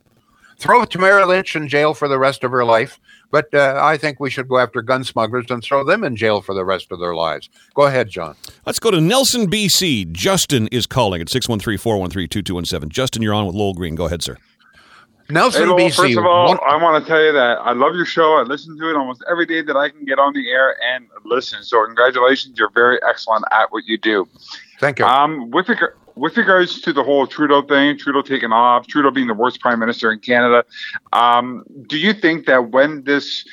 Throw 0.59 0.85
Tamara 0.85 1.27
Lynch 1.27 1.55
in 1.55 1.67
jail 1.67 1.93
for 1.93 2.07
the 2.07 2.17
rest 2.17 2.43
of 2.43 2.49
her 2.49 2.65
life, 2.65 2.99
but 3.29 3.53
uh, 3.53 3.79
I 3.81 3.95
think 3.95 4.19
we 4.19 4.31
should 4.31 4.47
go 4.47 4.57
after 4.57 4.81
gun 4.81 5.03
smugglers 5.03 5.45
and 5.51 5.63
throw 5.63 5.83
them 5.83 6.03
in 6.03 6.15
jail 6.15 6.41
for 6.41 6.55
the 6.55 6.65
rest 6.65 6.91
of 6.91 6.99
their 6.99 7.13
lives. 7.13 7.47
Go 7.75 7.83
ahead, 7.83 8.09
John. 8.09 8.35
Let's 8.65 8.79
go 8.79 8.89
to 8.89 8.99
Nelson, 8.99 9.51
BC. 9.51 10.11
Justin 10.11 10.67
is 10.71 10.87
calling 10.87 11.21
at 11.21 11.29
613 11.29 11.77
413 11.77 12.27
2217. 12.27 12.89
Justin, 12.89 13.21
you're 13.21 13.35
on 13.35 13.45
with 13.45 13.55
Lowell 13.55 13.75
Green. 13.75 13.93
Go 13.93 14.07
ahead, 14.07 14.23
sir. 14.23 14.37
Nelson, 15.29 15.61
Hey, 15.63 15.67
Lowell, 15.67 15.79
BC. 15.89 15.95
first 15.95 16.17
of 16.17 16.25
all, 16.25 16.47
one- 16.47 16.59
I 16.65 16.75
want 16.77 17.03
to 17.03 17.09
tell 17.09 17.21
you 17.21 17.33
that 17.33 17.59
I 17.59 17.73
love 17.73 17.95
your 17.95 18.05
show. 18.05 18.35
I 18.37 18.43
listen 18.43 18.77
to 18.77 18.89
it 18.89 18.95
almost 18.95 19.23
every 19.29 19.45
day 19.45 19.61
that 19.61 19.75
I 19.75 19.89
can 19.89 20.05
get 20.05 20.19
on 20.19 20.33
the 20.33 20.49
air 20.49 20.75
and 20.83 21.07
listen. 21.25 21.63
So, 21.63 21.85
congratulations. 21.85 22.57
You're 22.57 22.69
very 22.69 22.99
excellent 23.07 23.45
at 23.51 23.71
what 23.71 23.85
you 23.85 23.97
do. 23.97 24.27
thank 24.79 24.99
you. 24.99 25.05
Um, 25.05 25.49
with 25.51 25.67
reg- 25.69 25.93
with 26.15 26.35
regards 26.37 26.81
to 26.81 26.93
the 26.93 27.03
whole 27.03 27.27
Trudeau 27.27 27.61
thing, 27.61 27.97
Trudeau 27.97 28.21
taking 28.21 28.51
off, 28.51 28.87
Trudeau 28.87 29.11
being 29.11 29.27
the 29.27 29.33
worst 29.33 29.59
prime 29.59 29.79
minister 29.79 30.11
in 30.11 30.19
Canada, 30.19 30.63
um, 31.13 31.63
do 31.87 31.97
you 31.97 32.13
think 32.13 32.45
that 32.47 32.69
when 32.71 33.03
this 33.03 33.43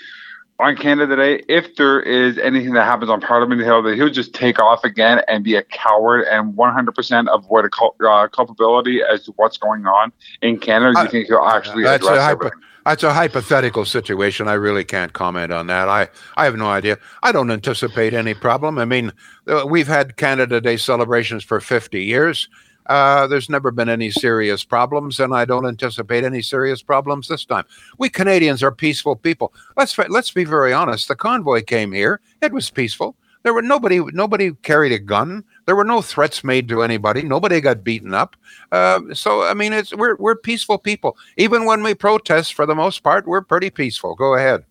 on 0.61 0.77
Canada 0.77 1.17
Day, 1.17 1.43
if 1.49 1.75
there 1.77 2.01
is 2.01 2.39
anything 2.39 2.75
that 2.75 2.85
happens 2.85 3.11
on 3.11 3.21
Parliament 3.21 3.61
Hill, 3.61 3.83
that 3.83 3.97
he'll 3.97 4.09
just 4.09 4.35
take 4.35 4.61
off 4.61 4.85
again 4.85 5.21
and 5.27 5.43
be 5.43 5.57
a 5.57 5.63
coward 5.63 6.27
and 6.31 6.55
100% 6.55 7.35
avoid 7.35 7.65
a 7.65 7.71
cul- 7.71 7.97
uh, 8.07 8.29
culpability 8.29 9.03
as 9.03 9.25
to 9.25 9.33
what's 9.33 9.59
going 9.59 9.85
on 9.87 10.13
in 10.43 10.59
Canada? 10.59 11.03
You 11.03 11.09
think 11.09 11.27
he'll 11.27 11.39
actually 11.39 11.83
That's 11.83 12.05
a, 12.05 12.09
address 12.11 12.23
hypo- 12.23 12.47
everything? 12.47 12.61
that's 12.87 13.03
a 13.03 13.13
hypothetical 13.13 13.85
situation. 13.85 14.47
I 14.47 14.53
really 14.55 14.85
can't 14.85 15.13
comment 15.13 15.53
on 15.53 15.67
that. 15.67 15.89
I, 15.89 16.09
I 16.37 16.45
have 16.45 16.55
no 16.55 16.69
idea. 16.69 16.99
I 17.23 17.33
don't 17.33 17.51
anticipate 17.51 18.15
any 18.15 18.35
problem. 18.35 18.79
I 18.79 18.85
mean, 18.85 19.11
uh, 19.49 19.65
we've 19.69 19.89
had 19.89 20.17
Canada 20.17 20.61
Day 20.61 20.77
celebrations 20.77 21.43
for 21.43 21.61
50 21.61 22.05
years. 22.05 22.49
Uh, 22.87 23.27
there's 23.27 23.49
never 23.49 23.71
been 23.71 23.89
any 23.89 24.11
serious 24.11 24.65
problems, 24.65 25.19
and 25.21 25.35
I 25.35 25.45
don't 25.45 25.67
anticipate 25.67 26.25
any 26.25 26.43
serious 26.43 26.83
problems 26.83 27.29
this 27.29 27.45
time. 27.45 27.65
We 27.99 28.09
Canadians 28.09 28.63
are 28.63 28.73
peaceful 28.73 29.17
people. 29.17 29.53
Let's 29.77 29.97
let's 29.97 30.31
be 30.31 30.45
very 30.45 30.73
honest. 30.73 31.09
The 31.09 31.17
convoy 31.17 31.63
came 31.63 31.93
here; 31.93 32.21
it 32.43 32.53
was 32.53 32.71
peaceful. 32.71 33.17
There 33.45 33.53
were 33.53 33.63
nobody 33.63 34.01
nobody 34.13 34.53
carried 34.63 34.93
a 34.93 34.99
gun. 34.99 35.45
There 35.67 35.77
were 35.77 35.85
no 35.85 36.01
threats 36.01 36.43
made 36.43 36.67
to 36.69 36.83
anybody. 36.83 37.23
Nobody 37.23 37.61
got 37.61 37.85
beaten 37.85 38.15
up. 38.15 38.37
Uh, 38.73 39.01
so 39.13 39.43
I 39.45 39.55
mean, 39.55 39.73
it's 39.73 39.95
we're 39.95 40.17
we're 40.17 40.37
peaceful 40.37 40.79
people. 40.79 41.17
Even 41.37 41.67
when 41.67 41.83
we 41.83 41.95
protest, 41.95 42.55
for 42.55 42.65
the 42.65 42.75
most 42.75 43.03
part, 43.03 43.27
we're 43.27 43.43
pretty 43.43 43.69
peaceful. 43.71 44.15
Go 44.15 44.35
ahead. 44.35 44.65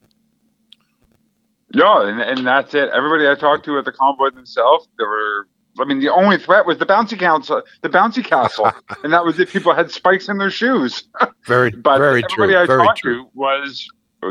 Yeah, 1.71 2.07
and, 2.07 2.21
and 2.21 2.45
that's 2.45 2.73
it. 2.73 2.89
Everybody 2.89 3.27
I 3.27 3.35
talked 3.35 3.65
to 3.65 3.77
at 3.79 3.85
the 3.85 3.91
convoy 3.91 4.31
themselves, 4.31 4.87
there 4.97 5.07
were. 5.07 5.47
I 5.79 5.85
mean, 5.85 5.99
the 5.99 6.09
only 6.09 6.37
threat 6.37 6.65
was 6.65 6.77
the 6.77 6.85
bouncy 6.85 7.17
council, 7.17 7.61
the 7.81 7.89
bouncy 7.89 8.23
castle, 8.23 8.71
and 9.03 9.11
that 9.13 9.25
was 9.25 9.39
if 9.39 9.51
people 9.51 9.73
had 9.73 9.91
spikes 9.91 10.29
in 10.29 10.37
their 10.37 10.51
shoes. 10.51 11.03
Very 11.47 11.71
But 11.71 11.97
very 11.97 12.23
everybody 12.23 12.53
true. 12.53 12.57
I 12.57 12.65
Very 12.65 12.85
talked 12.85 12.99
true. 12.99 13.23
to 13.23 13.29
was 13.33 13.87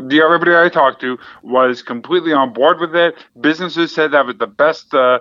the 0.09 0.21
everybody 0.23 0.55
I 0.57 0.69
talked 0.69 1.01
to 1.03 1.19
was 1.43 1.83
completely 1.83 2.33
on 2.33 2.53
board 2.53 2.81
with 2.81 2.95
it. 2.97 3.15
Businesses 3.41 3.93
said 3.95 4.13
that 4.13 4.25
was 4.27 4.37
the 4.39 4.47
best. 4.47 4.95
Uh, 4.95 5.19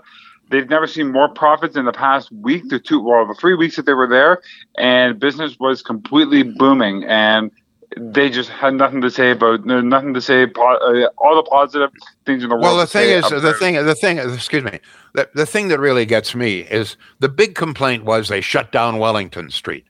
they've 0.49 0.69
never 0.69 0.87
seen 0.87 1.11
more 1.11 1.27
profits 1.29 1.75
in 1.75 1.85
the 1.85 1.91
past 1.91 2.31
week, 2.31 2.69
the 2.69 2.79
two, 2.79 3.01
well, 3.01 3.25
the 3.27 3.33
three 3.35 3.55
weeks 3.55 3.75
that 3.75 3.85
they 3.85 3.93
were 3.93 4.07
there, 4.07 4.41
and 4.77 5.19
business 5.19 5.57
was 5.59 5.81
completely 5.81 6.43
booming. 6.43 7.03
And 7.03 7.51
they 7.97 8.29
just 8.29 8.49
had 8.49 8.73
nothing 8.75 9.01
to 9.01 9.11
say 9.11 9.31
about 9.31 9.65
nothing 9.65 10.13
to 10.13 10.21
say. 10.21 10.43
Uh, 10.43 11.07
all 11.17 11.35
the 11.35 11.43
positive 11.49 11.89
things 12.25 12.43
in 12.43 12.49
the 12.49 12.55
world. 12.55 12.63
Well, 12.63 12.77
the 12.77 12.87
thing 12.87 13.09
is, 13.09 13.29
the 13.29 13.53
thing, 13.53 13.75
the 13.85 13.95
thing, 13.95 14.17
excuse 14.17 14.63
me, 14.63 14.79
the, 15.13 15.29
the 15.35 15.45
thing 15.45 15.67
that 15.69 15.79
really 15.79 16.05
gets 16.05 16.33
me 16.33 16.59
is 16.61 16.95
the 17.19 17.29
big 17.29 17.55
complaint 17.55 18.05
was 18.05 18.29
they 18.29 18.41
shut 18.41 18.71
down 18.71 18.97
Wellington 18.97 19.49
Street, 19.49 19.85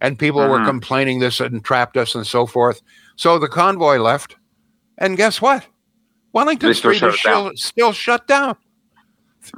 and 0.00 0.18
people 0.18 0.40
were 0.48 0.58
Mhm. 0.60 0.66
complaining 0.66 1.18
this 1.20 1.40
and 1.40 1.64
trapped 1.64 1.96
us 1.96 2.14
and 2.14 2.26
so 2.26 2.46
forth. 2.46 2.80
So 3.16 3.38
the 3.38 3.48
convoy 3.48 3.98
left, 3.98 4.36
and 4.98 5.16
guess 5.16 5.42
what? 5.42 5.66
Wellington 6.32 6.70
They 6.70 6.74
Street 6.74 6.98
shut 6.98 7.14
is 7.14 7.20
still 7.20 7.52
still 7.54 7.92
shut 7.92 8.26
down. 8.26 8.56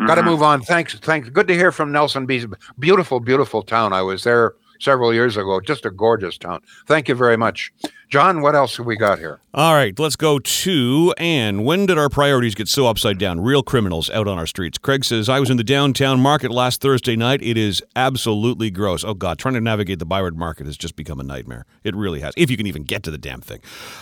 Got 0.07 0.16
to 0.16 0.22
move 0.25 0.42
on. 0.42 0.62
Thanks, 0.62 0.99
thanks. 0.99 1.29
Good 1.29 1.46
to 1.46 1.55
hear 1.55 1.70
from 1.70 1.92
Nelson 1.92 2.27
B. 2.27 2.44
Beautiful, 2.79 3.20
beautiful 3.20 3.62
town. 3.62 3.92
I 3.92 4.03
was 4.03 4.25
there 4.25 4.55
several 4.80 5.12
years 5.12 5.36
ago. 5.36 5.60
Just 5.60 5.84
a 5.86 5.90
gorgeous 5.90 6.38
town. 6.38 6.60
Thank 6.86 7.08
you 7.08 7.14
very 7.14 7.36
much, 7.36 7.72
John. 8.08 8.42
What 8.42 8.54
else 8.54 8.76
have 8.76 8.86
we 8.86 8.96
got 8.96 9.18
here? 9.18 9.40
All 9.54 9.74
right, 9.74 9.98
let's 9.98 10.16
go 10.16 10.38
to 10.38 11.14
Anne. 11.16 11.64
When 11.64 11.86
did 11.86 11.96
our 11.98 12.08
priorities 12.10 12.54
get 12.54 12.68
so 12.68 12.86
upside 12.86 13.18
down? 13.18 13.40
Real 13.40 13.62
criminals 13.62 14.10
out 14.10 14.28
on 14.28 14.38
our 14.38 14.46
streets. 14.46 14.76
Craig 14.76 15.04
says, 15.04 15.28
I 15.28 15.40
was 15.40 15.48
in 15.48 15.56
the 15.56 15.64
downtown 15.64 16.20
market 16.20 16.50
last 16.50 16.82
Thursday 16.82 17.16
night. 17.16 17.40
It 17.42 17.56
is 17.56 17.82
absolutely 17.96 18.70
gross. 18.70 19.02
Oh, 19.02 19.14
God, 19.14 19.38
trying 19.38 19.54
to 19.54 19.60
navigate 19.60 19.98
the 19.98 20.04
Byward 20.04 20.36
market 20.36 20.66
has 20.66 20.76
just 20.76 20.94
become 20.94 21.18
a 21.20 21.22
nightmare. 21.22 21.64
It 21.84 21.96
really 21.96 22.20
has, 22.20 22.34
if 22.36 22.50
you 22.50 22.56
can 22.58 22.66
even 22.66 22.82
get 22.82 23.02
to 23.04 23.10
the 23.10 23.18
damn 23.18 23.40
thing. 23.40 23.60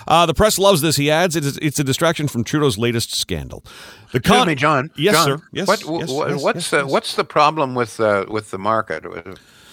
Uh, 0.08 0.26
the 0.26 0.34
press 0.34 0.58
loves 0.58 0.80
this, 0.80 0.96
he 0.96 1.10
adds. 1.10 1.36
It 1.36 1.44
is, 1.44 1.56
it's 1.58 1.78
a 1.78 1.84
distraction 1.84 2.26
from 2.26 2.42
Trudeau's 2.42 2.76
latest 2.76 3.14
scandal. 3.16 3.64
The 4.10 4.18
Excuse 4.18 4.46
me, 4.46 4.54
John. 4.56 4.90
Yes, 4.96 5.14
John, 5.14 5.38
sir. 5.38 5.46
Yes, 5.52 5.68
What, 5.68 5.80
yes, 5.84 6.10
wh- 6.10 6.28
yes, 6.30 6.42
what's 6.42 6.56
yes, 6.56 6.72
yes. 6.72 6.90
what's 6.90 7.14
the 7.14 7.24
problem 7.24 7.74
with 7.74 8.00
uh, 8.00 8.26
with 8.28 8.50
the 8.50 8.58
market? 8.58 9.04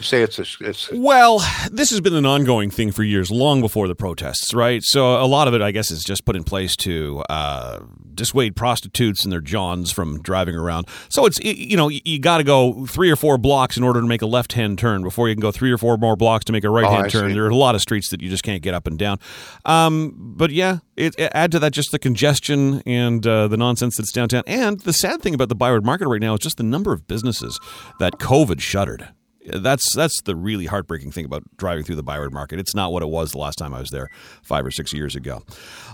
You 0.02 0.06
say 0.06 0.24
it's 0.24 0.40
a, 0.40 0.46
it's 0.62 0.92
Well, 0.92 1.46
this 1.72 1.92
has 1.92 2.02
been 2.02 2.16
an 2.16 2.26
ongoing 2.26 2.72
thing 2.72 2.92
for 2.92 3.04
years, 3.04 3.30
long 3.30 3.62
before 3.62 3.88
the 3.88 3.94
protests, 3.94 4.52
right? 4.52 4.82
So 4.84 5.22
a 5.24 5.28
lot 5.28 5.48
of 5.48 5.54
it, 5.54 5.62
I 5.62 5.70
guess, 5.70 5.92
is 5.92 6.04
just 6.04 6.26
put 6.26 6.36
in 6.36 6.44
place 6.44 6.76
to 6.78 7.24
uh, 7.30 7.82
dissuade 8.16 8.56
prostitutes 8.56 9.24
and 9.24 9.32
their 9.32 9.42
johns 9.42 9.92
from 9.92 10.20
driving 10.24 10.56
around. 10.56 10.88
So 11.10 11.28
it's 11.28 11.40
you 11.44 11.78
know 11.78 11.90
you, 11.90 12.18
got 12.18 12.40
to 12.40 12.44
go 12.44 12.88
three 12.88 13.12
or 13.12 13.16
four 13.16 13.38
blocks 13.38 13.78
in 13.78 13.84
order 13.84 14.02
to 14.02 14.08
make 14.08 14.24
a 14.24 14.26
left 14.26 14.54
hand 14.54 14.80
turn 14.80 15.04
before 15.04 15.30
you 15.30 15.36
can 15.36 15.40
go 15.42 15.52
three 15.52 15.72
or 15.72 15.78
four 15.78 15.98
more 15.98 16.16
blocks 16.16 16.46
to 16.46 16.52
make 16.52 16.64
a 16.64 16.70
right 16.72 16.86
Oh, 16.86 16.90
hand 16.90 17.12
turn. 17.12 17.30
see. 17.30 17.34
There 17.36 17.46
are 17.46 17.50
a 17.50 17.56
lot 17.56 17.76
of 17.76 17.82
streets 17.82 18.10
that 18.10 18.24
you 18.24 18.30
just 18.30 18.44
can't 18.44 18.64
get 18.64 18.74
up 18.74 18.88
and 18.88 18.98
down. 18.98 19.20
Um, 19.66 20.16
but 20.18 20.50
yeah, 20.50 20.80
it, 20.98 21.14
it- 21.20 21.32
add 21.36 21.52
to 21.52 21.60
that 21.60 21.74
just 21.74 21.92
the 21.92 22.00
congestion 22.00 22.82
and 22.88 23.26
uh, 23.28 23.48
the 23.48 23.58
nonsense 23.58 23.98
that's 23.98 24.12
downtown. 24.12 24.42
And 24.48 24.80
the 24.80 24.94
sad 24.94 25.22
thing 25.22 25.36
about 25.36 25.50
the 25.50 25.56
Byward 25.56 25.86
Market 25.86 26.08
right 26.08 26.22
now 26.22 26.34
is 26.34 26.40
just 26.40 26.58
the 26.58 26.64
number 26.64 26.92
of 26.92 27.08
businesses 27.08 27.60
that 28.00 28.14
COVID 28.18 28.62
shuttered. 28.62 29.10
That's 29.46 29.96
that's 29.96 30.22
the 30.22 30.36
really 30.36 30.66
heartbreaking 30.66 31.12
thing 31.12 31.26
about 31.26 31.44
driving 31.58 31.84
through 31.84 31.96
the 31.96 32.04
Byward 32.04 32.34
Market. 32.34 32.60
It's 32.60 32.76
not 32.76 32.92
what 32.92 33.02
it 33.04 33.10
was 33.10 33.32
the 33.32 33.40
last 33.40 33.58
time 33.58 33.74
I 33.74 33.80
was 33.80 33.90
there, 33.90 34.10
five 34.44 34.66
or 34.66 34.72
six 34.72 34.94
years 34.94 35.16
ago. 35.16 35.44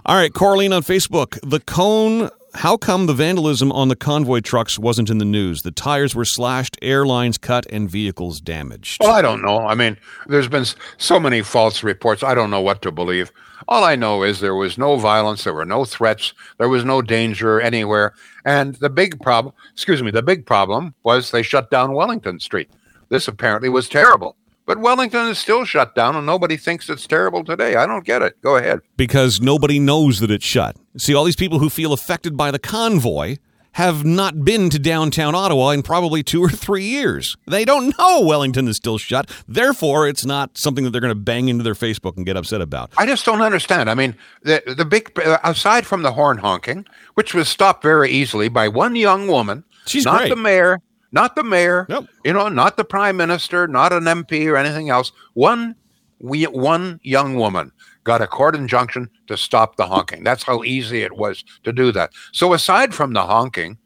All 0.05 0.15
right, 0.15 0.33
Coraline 0.33 0.73
on 0.73 0.83
Facebook. 0.83 1.39
The 1.47 1.59
cone 1.59 2.29
how 2.57 2.75
come 2.75 3.05
the 3.05 3.13
vandalism 3.13 3.71
on 3.71 3.87
the 3.87 3.95
convoy 3.95 4.39
trucks 4.39 4.79
wasn't 4.79 5.09
in 5.09 5.19
the 5.19 5.25
news? 5.25 5.61
The 5.61 5.71
tires 5.71 6.15
were 6.15 6.25
slashed, 6.25 6.75
airlines 6.81 7.37
cut, 7.37 7.67
and 7.69 7.89
vehicles 7.89 8.41
damaged. 8.41 9.01
Well, 9.01 9.13
I 9.13 9.21
don't 9.21 9.43
know. 9.43 9.59
I 9.59 9.75
mean, 9.75 9.97
there's 10.25 10.47
been 10.47 10.65
so 10.97 11.19
many 11.19 11.41
false 11.41 11.83
reports. 11.83 12.23
I 12.23 12.33
don't 12.33 12.49
know 12.49 12.61
what 12.61 12.81
to 12.81 12.91
believe. 12.91 13.31
All 13.67 13.83
I 13.83 13.95
know 13.95 14.23
is 14.23 14.39
there 14.39 14.55
was 14.55 14.77
no 14.77 14.95
violence, 14.95 15.43
there 15.43 15.53
were 15.53 15.65
no 15.65 15.83
threats, 15.83 16.33
there 16.57 16.69
was 16.69 16.85
no 16.85 17.01
danger 17.01 17.59
anywhere. 17.59 18.13
And 18.45 18.75
the 18.75 18.89
big 18.89 19.19
problem, 19.21 19.53
excuse 19.73 20.01
me, 20.01 20.09
the 20.11 20.23
big 20.23 20.45
problem 20.45 20.95
was 21.03 21.31
they 21.31 21.43
shut 21.43 21.69
down 21.69 21.93
Wellington 21.93 22.39
Street. 22.39 22.69
This 23.09 23.27
apparently 23.27 23.69
was 23.69 23.87
terrible. 23.89 24.35
But 24.65 24.79
Wellington 24.79 25.27
is 25.27 25.37
still 25.37 25.63
shut 25.63 25.95
down, 25.95 26.17
and 26.17 26.25
nobody 26.25 26.57
thinks 26.57 26.89
it's 26.89 27.07
terrible 27.07 27.45
today. 27.45 27.75
I 27.75 27.85
don't 27.85 28.03
get 28.05 28.21
it. 28.21 28.41
Go 28.41 28.57
ahead. 28.57 28.81
Because 28.97 29.39
nobody 29.39 29.79
knows 29.79 30.19
that 30.19 30.29
it's 30.29 30.45
shut. 30.45 30.75
See, 30.97 31.13
all 31.15 31.23
these 31.23 31.37
people 31.37 31.59
who 31.59 31.69
feel 31.69 31.93
affected 31.93 32.35
by 32.35 32.51
the 32.51 32.59
convoy 32.59 33.37
have 33.73 34.03
not 34.03 34.43
been 34.43 34.69
to 34.71 34.79
downtown 34.79 35.35
Ottawa 35.35 35.69
in 35.69 35.83
probably 35.83 36.21
two 36.23 36.43
or 36.43 36.49
three 36.49 36.83
years. 36.83 37.37
They 37.47 37.63
don't 37.63 37.97
know 37.97 38.21
Wellington 38.21 38.67
is 38.67 38.75
still 38.75 38.97
shut. 38.97 39.29
Therefore, 39.47 40.07
it's 40.07 40.25
not 40.25 40.57
something 40.57 40.83
that 40.83 40.89
they're 40.89 40.99
going 40.99 41.11
to 41.11 41.15
bang 41.15 41.47
into 41.47 41.63
their 41.63 41.75
Facebook 41.75 42.17
and 42.17 42.25
get 42.25 42.35
upset 42.35 42.59
about. 42.59 42.91
I 42.97 43.05
just 43.05 43.23
don't 43.23 43.41
understand. 43.41 43.89
I 43.89 43.93
mean, 43.93 44.15
the 44.41 44.63
the 44.75 44.83
big 44.83 45.17
aside 45.43 45.85
from 45.85 46.01
the 46.01 46.13
horn 46.13 46.39
honking, 46.39 46.85
which 47.13 47.33
was 47.35 47.47
stopped 47.47 47.83
very 47.83 48.09
easily 48.09 48.49
by 48.49 48.67
one 48.67 48.95
young 48.95 49.27
woman, 49.27 49.63
She's 49.85 50.05
not 50.05 50.17
great. 50.21 50.29
the 50.29 50.35
mayor, 50.35 50.81
not 51.11 51.35
the 51.35 51.43
mayor, 51.43 51.85
Nope. 51.89 52.07
you 52.23 52.33
know, 52.33 52.49
not 52.49 52.77
the 52.77 52.83
prime 52.83 53.17
minister, 53.17 53.67
not 53.67 53.93
an 53.93 54.03
MP 54.03 54.47
or 54.47 54.57
anything 54.57 54.89
else. 54.89 55.11
One 55.33 55.75
we 56.19 56.45
one 56.45 56.99
young 57.03 57.35
woman 57.35 57.71
got 58.03 58.21
a 58.21 58.27
court 58.27 58.55
injunction 58.55 59.09
to 59.27 59.37
stop 59.37 59.75
the 59.75 59.85
honking. 59.85 60.23
That's 60.23 60.43
how 60.43 60.63
easy 60.63 61.01
it 61.01 61.17
was 61.17 61.43
to 61.63 61.73
do 61.73 61.91
that. 61.91 62.11
So 62.31 62.53
aside 62.53 62.93
from 62.95 63.13
the 63.13 63.23
honking, 63.23 63.77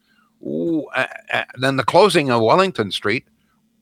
ooh, 0.42 0.86
uh, 0.94 1.06
uh, 1.32 1.44
then 1.56 1.76
the 1.76 1.84
closing 1.84 2.30
of 2.30 2.42
Wellington 2.42 2.90
Street, 2.92 3.24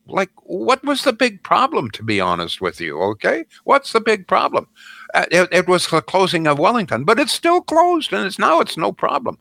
like 0.06 0.30
what 0.42 0.82
was 0.82 1.04
the 1.04 1.12
big 1.12 1.42
problem? 1.42 1.90
To 1.92 2.02
be 2.02 2.20
honest 2.20 2.60
with 2.60 2.80
you, 2.80 3.00
okay, 3.00 3.44
what's 3.64 3.92
the 3.92 4.00
big 4.00 4.26
problem? 4.26 4.66
Uh, 5.14 5.26
it, 5.30 5.48
it 5.52 5.68
was 5.68 5.86
the 5.88 6.00
closing 6.02 6.46
of 6.46 6.58
Wellington, 6.58 7.04
but 7.04 7.20
it's 7.20 7.32
still 7.32 7.60
closed, 7.60 8.12
and 8.12 8.26
it's 8.26 8.38
now 8.38 8.60
it's 8.60 8.76
no 8.76 8.92
problem. 8.92 9.38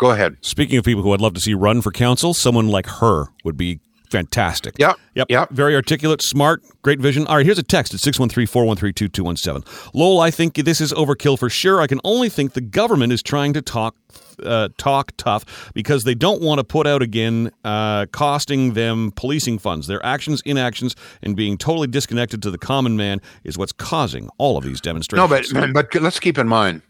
Go 0.00 0.10
ahead. 0.12 0.38
Speaking 0.40 0.78
of 0.78 0.84
people 0.84 1.02
who 1.02 1.12
I'd 1.12 1.20
love 1.20 1.34
to 1.34 1.40
see 1.40 1.52
run 1.52 1.82
for 1.82 1.92
council, 1.92 2.32
someone 2.32 2.68
like 2.68 2.86
her 2.86 3.26
would 3.44 3.58
be 3.58 3.80
fantastic. 4.10 4.74
Yep. 4.78 4.96
Yep. 5.14 5.26
Yep. 5.28 5.50
Very 5.50 5.74
articulate, 5.74 6.22
smart, 6.22 6.62
great 6.80 7.00
vision. 7.00 7.26
All 7.26 7.36
right, 7.36 7.44
here's 7.44 7.58
a 7.58 7.62
text 7.62 7.92
at 7.92 8.00
613-413-2217. 8.00 9.92
Lowell, 9.92 10.20
I 10.20 10.30
think 10.30 10.54
this 10.54 10.80
is 10.80 10.94
overkill 10.94 11.38
for 11.38 11.50
sure. 11.50 11.82
I 11.82 11.86
can 11.86 12.00
only 12.02 12.30
think 12.30 12.54
the 12.54 12.62
government 12.62 13.12
is 13.12 13.22
trying 13.22 13.52
to 13.52 13.62
talk 13.62 13.94
uh, 14.42 14.70
talk 14.78 15.12
tough 15.18 15.70
because 15.74 16.04
they 16.04 16.14
don't 16.14 16.40
want 16.40 16.58
to 16.60 16.64
put 16.64 16.86
out 16.86 17.02
again 17.02 17.50
uh, 17.62 18.06
costing 18.06 18.72
them 18.72 19.12
policing 19.14 19.58
funds. 19.58 19.86
Their 19.86 20.04
actions, 20.04 20.40
inactions, 20.46 20.96
and 21.22 21.36
being 21.36 21.58
totally 21.58 21.88
disconnected 21.88 22.40
to 22.44 22.50
the 22.50 22.56
common 22.56 22.96
man 22.96 23.20
is 23.44 23.58
what's 23.58 23.72
causing 23.72 24.30
all 24.38 24.56
of 24.56 24.64
these 24.64 24.80
demonstrations. 24.80 25.52
No, 25.52 25.68
but 25.68 25.92
but 25.92 26.02
let's 26.02 26.18
keep 26.18 26.38
in 26.38 26.48
mind, 26.48 26.80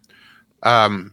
um, 0.62 1.12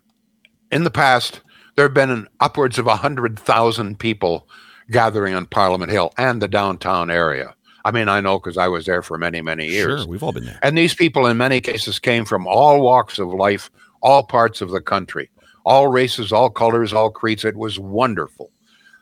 in 0.72 0.84
the 0.84 0.92
past 0.92 1.42
there 1.78 1.86
have 1.86 1.94
been 1.94 2.10
an 2.10 2.28
upwards 2.40 2.78
of 2.78 2.88
hundred 2.88 3.40
thousand 3.40 4.00
people 4.00 4.50
gathering 4.90 5.36
on 5.36 5.46
Parliament 5.46 5.92
Hill 5.92 6.12
and 6.18 6.42
the 6.42 6.48
downtown 6.48 7.10
area. 7.10 7.56
I 7.86 7.92
mean, 7.92 8.10
I 8.10 8.20
know 8.20 8.40
because 8.40 8.58
I 8.58 8.68
was 8.68 8.86
there 8.86 9.04
for 9.04 9.18
many 9.18 9.42
many 9.42 9.68
years. 9.68 10.02
Sure, 10.02 10.08
we've 10.10 10.24
all 10.24 10.34
been 10.34 10.46
there. 10.46 10.60
And 10.64 10.78
these 10.78 10.96
people, 10.96 11.28
in 11.28 11.38
many 11.38 11.62
cases, 11.62 12.00
came 12.00 12.26
from 12.26 12.46
all 12.48 12.82
walks 12.82 13.20
of 13.20 13.30
life, 13.30 13.70
all 14.02 14.24
parts 14.24 14.60
of 14.60 14.72
the 14.72 14.82
country, 14.82 15.30
all 15.66 15.88
races, 15.88 16.34
all 16.34 16.50
colors, 16.50 16.92
all 16.92 17.12
creeds. 17.12 17.46
It 17.46 17.56
was 17.56 17.80
wonderful. 17.80 18.52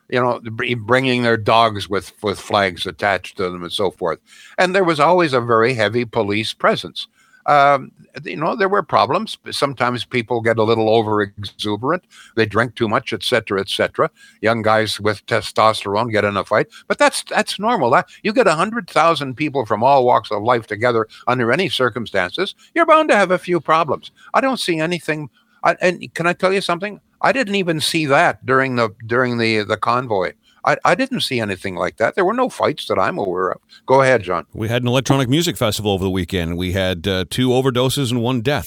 You 0.08 0.20
know, 0.20 0.40
bringing 0.76 1.22
their 1.22 1.36
dogs 1.36 1.88
with, 1.88 2.12
with 2.22 2.38
flags 2.38 2.86
attached 2.86 3.38
to 3.38 3.50
them 3.50 3.64
and 3.64 3.72
so 3.72 3.90
forth. 3.90 4.20
And 4.56 4.72
there 4.72 4.84
was 4.84 5.00
always 5.00 5.32
a 5.32 5.40
very 5.40 5.74
heavy 5.74 6.04
police 6.04 6.52
presence. 6.52 7.08
Um, 7.46 7.92
you 8.24 8.36
know, 8.36 8.56
there 8.56 8.68
were 8.68 8.82
problems. 8.82 9.38
Sometimes 9.50 10.04
people 10.04 10.40
get 10.40 10.58
a 10.58 10.62
little 10.62 10.90
over 10.90 11.22
exuberant. 11.22 12.04
They 12.34 12.46
drink 12.46 12.74
too 12.74 12.88
much, 12.88 13.12
etc., 13.12 13.26
cetera, 13.26 13.60
et 13.60 13.68
cetera. 13.68 14.10
Young 14.40 14.62
guys 14.62 15.00
with 15.00 15.24
testosterone 15.26 16.10
get 16.10 16.24
in 16.24 16.36
a 16.36 16.44
fight, 16.44 16.66
but 16.88 16.98
that's 16.98 17.22
that's 17.24 17.58
normal. 17.58 17.90
That 17.90 18.08
you 18.22 18.32
get 18.32 18.46
hundred 18.46 18.90
thousand 18.90 19.34
people 19.36 19.64
from 19.64 19.82
all 19.82 20.04
walks 20.04 20.30
of 20.30 20.42
life 20.42 20.66
together 20.66 21.06
under 21.26 21.52
any 21.52 21.68
circumstances, 21.68 22.54
you're 22.74 22.86
bound 22.86 23.08
to 23.10 23.16
have 23.16 23.30
a 23.30 23.38
few 23.38 23.60
problems. 23.60 24.10
I 24.34 24.40
don't 24.40 24.60
see 24.60 24.78
anything. 24.80 25.30
I, 25.62 25.76
and 25.80 26.12
can 26.14 26.26
I 26.26 26.32
tell 26.32 26.52
you 26.52 26.60
something? 26.60 27.00
I 27.22 27.32
didn't 27.32 27.54
even 27.54 27.80
see 27.80 28.06
that 28.06 28.44
during 28.44 28.76
the 28.76 28.90
during 29.06 29.38
the 29.38 29.62
the 29.62 29.76
convoy. 29.76 30.32
I, 30.66 30.76
I 30.84 30.94
didn't 30.94 31.20
see 31.20 31.40
anything 31.40 31.76
like 31.76 31.96
that. 31.98 32.16
There 32.16 32.24
were 32.24 32.34
no 32.34 32.48
fights 32.48 32.86
that 32.88 32.98
I'm 32.98 33.18
aware 33.18 33.50
of. 33.50 33.60
Go 33.86 34.02
ahead, 34.02 34.22
John. 34.24 34.46
We 34.52 34.68
had 34.68 34.82
an 34.82 34.88
electronic 34.88 35.28
music 35.28 35.56
festival 35.56 35.92
over 35.92 36.04
the 36.04 36.10
weekend. 36.10 36.58
We 36.58 36.72
had 36.72 37.06
uh, 37.06 37.24
two 37.30 37.50
overdoses 37.50 38.10
and 38.10 38.20
one 38.22 38.40
death. 38.40 38.66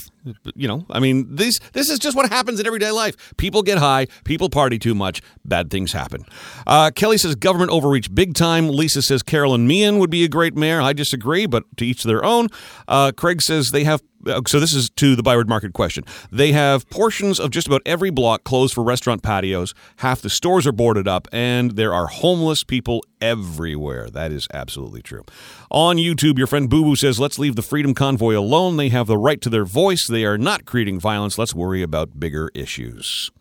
You 0.54 0.68
know, 0.68 0.86
I 0.90 1.00
mean, 1.00 1.36
this 1.36 1.60
this 1.74 1.90
is 1.90 1.98
just 1.98 2.16
what 2.16 2.30
happens 2.30 2.60
in 2.60 2.68
everyday 2.68 2.92
life. 2.92 3.34
People 3.38 3.64
get 3.64 3.78
high, 3.78 4.08
people 4.26 4.50
party 4.50 4.78
too 4.78 4.94
much, 4.94 5.22
bad 5.46 5.72
things 5.72 5.94
happen. 5.94 6.26
Uh, 6.68 6.92
Kelly 6.92 7.18
says 7.18 7.36
government 7.36 7.72
overreach 7.72 8.14
big 8.14 8.36
time. 8.36 8.68
Lisa 8.68 9.02
says 9.02 9.24
Carol 9.24 9.54
Anne 9.54 9.66
Meehan 9.66 9.98
would 9.98 10.10
be 10.10 10.24
a 10.24 10.28
great 10.28 10.56
mayor. 10.56 10.82
I 10.82 10.94
disagree, 10.94 11.46
but 11.46 11.64
to 11.78 11.86
each 11.86 12.04
their 12.04 12.24
own. 12.24 12.50
Uh, 12.88 13.12
Craig 13.16 13.42
says 13.42 13.70
they 13.72 13.86
have. 13.86 14.02
Uh, 14.26 14.42
So 14.48 14.60
this 14.60 14.74
is 14.74 14.90
to 14.92 15.16
the 15.16 15.24
Byward 15.24 15.50
Market 15.50 15.74
question. 15.74 16.04
They 16.32 16.52
have 16.52 16.90
portions 16.90 17.40
of 17.40 17.52
just 17.52 17.68
about 17.68 17.82
every 17.86 18.10
block 18.10 18.44
closed 18.44 18.74
for 18.74 18.84
restaurant 18.84 19.24
patios. 19.24 19.74
Half 19.98 20.22
the 20.22 20.30
stores 20.30 20.68
are 20.68 20.72
boarded 20.72 21.08
up, 21.08 21.28
and 21.32 21.72
there 21.72 21.94
are 21.94 22.08
homeless 22.08 22.64
people 22.64 23.04
everywhere. 23.22 24.10
That 24.10 24.32
is 24.32 24.48
absolutely 24.54 25.02
true. 25.02 25.24
On 25.72 25.98
YouTube, 25.98 26.38
your 26.38 26.48
friend 26.48 26.70
Boo 26.70 26.84
Boo 26.84 26.96
says, 26.96 27.20
let's 27.20 27.40
leave 27.40 27.56
the 27.56 27.62
Freedom 27.62 27.94
Convoy 27.94 28.38
alone. 28.38 28.78
They 28.78 28.90
have 28.90 29.08
the 29.08 29.18
right 29.18 29.42
to 29.42 29.50
their 29.50 29.66
voice. 29.66 30.08
They 30.08 30.26
are 30.26 30.38
not 30.38 30.66
creating 30.66 31.00
violence. 31.00 31.38
Let's 31.38 31.54
worry 31.54 31.82
about 31.82 32.20
bigger 32.20 32.50
issues. 32.54 33.32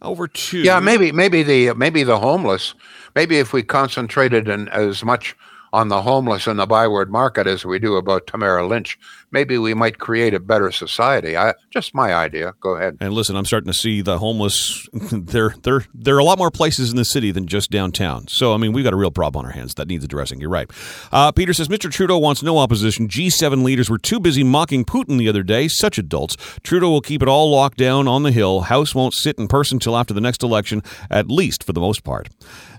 Over 0.00 0.26
to. 0.26 0.58
Yeah, 0.58 0.80
maybe 0.80 1.12
maybe 1.12 1.44
the 1.44 1.74
maybe 1.74 2.02
the 2.02 2.18
homeless. 2.18 2.74
Maybe 3.14 3.38
if 3.38 3.52
we 3.52 3.62
concentrated 3.62 4.48
in 4.48 4.68
as 4.70 5.04
much 5.04 5.36
on 5.72 5.88
the 5.88 6.02
homeless 6.02 6.46
in 6.46 6.58
the 6.58 6.66
Byward 6.66 7.10
Market 7.10 7.46
as 7.46 7.64
we 7.64 7.78
do 7.78 7.96
about 7.96 8.26
Tamara 8.26 8.66
Lynch, 8.66 8.98
maybe 9.30 9.56
we 9.56 9.72
might 9.72 9.98
create 9.98 10.34
a 10.34 10.40
better 10.40 10.70
society. 10.70 11.36
I 11.36 11.54
just 11.70 11.94
my 11.94 12.14
idea. 12.14 12.54
Go 12.60 12.76
ahead. 12.76 12.98
And 13.00 13.14
listen, 13.14 13.36
I'm 13.36 13.46
starting 13.46 13.72
to 13.72 13.78
see 13.78 14.02
the 14.02 14.18
homeless. 14.18 14.88
There, 15.32 15.54
there, 15.62 15.86
there 15.94 16.16
are 16.16 16.18
a 16.18 16.24
lot 16.24 16.38
more 16.38 16.50
places 16.50 16.90
in 16.90 16.96
the 16.96 17.04
city 17.04 17.30
than 17.30 17.46
just 17.46 17.70
downtown. 17.70 18.28
So, 18.28 18.54
I 18.54 18.56
mean, 18.56 18.72
we've 18.72 18.84
got 18.84 18.92
a 18.92 18.96
real 18.96 19.10
problem 19.10 19.40
on 19.40 19.46
our 19.46 19.52
hands 19.52 19.74
that 19.74 19.88
needs 19.88 20.04
addressing. 20.04 20.40
You're 20.40 20.50
right. 20.50 20.70
Uh, 21.10 21.32
Peter 21.32 21.52
says 21.52 21.68
Mr. 21.68 21.90
Trudeau 21.90 22.18
wants 22.18 22.42
no 22.42 22.58
opposition. 22.58 23.08
G7 23.08 23.62
leaders 23.62 23.88
were 23.88 23.98
too 23.98 24.20
busy 24.20 24.42
mocking 24.42 24.84
Putin 24.84 25.18
the 25.18 25.28
other 25.28 25.42
day. 25.42 25.68
Such 25.68 25.96
adults. 25.98 26.36
Trudeau 26.62 26.90
will 26.90 27.00
keep 27.00 27.22
it 27.22 27.28
all 27.28 27.50
locked 27.50 27.78
down 27.78 28.08
on 28.08 28.22
the 28.22 28.32
Hill. 28.32 28.62
House 28.62 28.94
won't 28.94 29.14
sit 29.14 29.38
in 29.38 29.48
person 29.48 29.78
till 29.78 29.96
after 29.96 30.12
the 30.12 30.20
next 30.20 30.42
election, 30.42 30.82
at 31.10 31.28
least 31.28 31.62
for 31.64 31.72
the 31.72 31.80
most 31.80 32.04
part. 32.04 32.28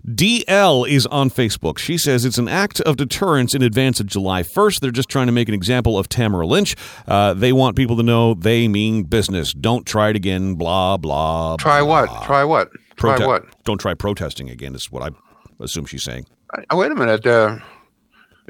DL 0.06 0.88
is 0.88 1.06
on 1.08 1.30
Facebook. 1.30 1.78
She 1.78 1.98
says 1.98 2.26
it's 2.26 2.38
an 2.38 2.50
act 2.50 2.82
of 2.82 2.98
deterrence 2.98 3.56
in 3.56 3.62
advance 3.62 4.00
of 4.02 4.08
July 4.08 4.44
1st. 4.44 4.82
They're 4.82 4.92
just 4.92 5.08
trying 5.08 5.28
to 5.28 5.32
make 5.32 5.48
an 5.48 5.54
example 5.54 5.98
of 5.98 6.10
Tamara 6.10 6.46
Lynch. 6.46 6.76
Uh, 7.08 7.34
they 7.34 7.54
want 7.54 7.78
people 7.78 7.96
to 7.98 8.04
know 8.04 8.34
they 8.34 8.68
mean 8.68 9.04
business. 9.04 9.54
Don't 9.54 9.86
try 9.86 10.10
it 10.10 10.16
again. 10.18 10.56
Blah 10.56 10.98
blah. 10.98 11.56
Try 11.58 11.82
what? 11.82 12.10
Try 12.26 12.44
what? 12.44 12.70
Try 12.98 13.26
what? 13.26 13.46
Don't 13.64 13.80
try 13.80 13.94
protesting 13.94 14.50
again. 14.50 14.76
Is 14.76 14.92
what 14.92 15.04
I 15.04 15.16
assume 15.64 15.86
she's 15.86 16.04
saying. 16.04 16.26
Uh, 16.54 16.76
wait 16.76 16.92
a 16.92 16.96
minute. 16.96 17.26
Uh, 17.26 17.60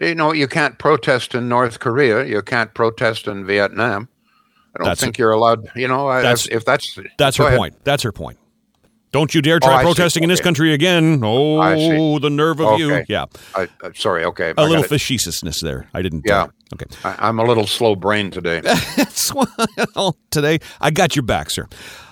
you 0.01 0.15
know, 0.15 0.33
you 0.33 0.47
can't 0.47 0.79
protest 0.79 1.35
in 1.35 1.47
North 1.49 1.79
Korea. 1.79 2.25
You 2.25 2.41
can't 2.41 2.73
protest 2.73 3.27
in 3.27 3.45
Vietnam. 3.45 4.09
I 4.75 4.79
don't 4.79 4.87
That's 4.87 5.01
think 5.01 5.19
you're 5.19 5.29
allowed. 5.31 5.69
You 5.75 5.87
know, 5.87 6.09
That's- 6.11 6.47
if, 6.47 6.53
if 6.57 6.65
that's 6.65 6.97
That's 7.19 7.37
her 7.37 7.45
ahead. 7.45 7.59
point. 7.59 7.75
That's 7.83 8.01
her 8.01 8.11
point. 8.11 8.39
Don't 9.13 9.33
you 9.33 9.41
dare 9.43 9.57
Oh, 9.57 9.59
try 9.67 9.79
see. 9.79 9.85
protesting 9.85 10.23
in 10.23 10.29
this 10.29 10.41
country 10.41 10.73
again. 10.73 11.21
Oh, 11.23 12.17
the 12.19 12.31
nerve 12.31 12.59
of 12.59 12.79
you. 12.79 12.91
Okay. 12.93 13.05
Yeah. 13.07 13.25
I, 13.55 13.69
uh, 13.83 13.91
sorry. 13.95 14.25
Okay. 14.25 14.53
A 14.57 14.65
little 14.65 14.83
it. 14.83 14.89
facetiousness 14.89 15.61
there. 15.61 15.87
I 15.93 16.01
didn't. 16.01 16.23
Yeah. 16.25 16.43
uh, 16.43 16.47
okay. 16.73 16.85
I, 17.05 17.15
I'm 17.29 17.37
a 17.39 17.43
little 17.43 17.67
slow 17.67 17.95
brained 17.95 18.33
today. 18.33 18.61
Today 20.31 20.59
I 20.81 20.89
got 20.91 21.15
your 21.15 21.23
back, 21.23 21.49
sir. 21.51 21.67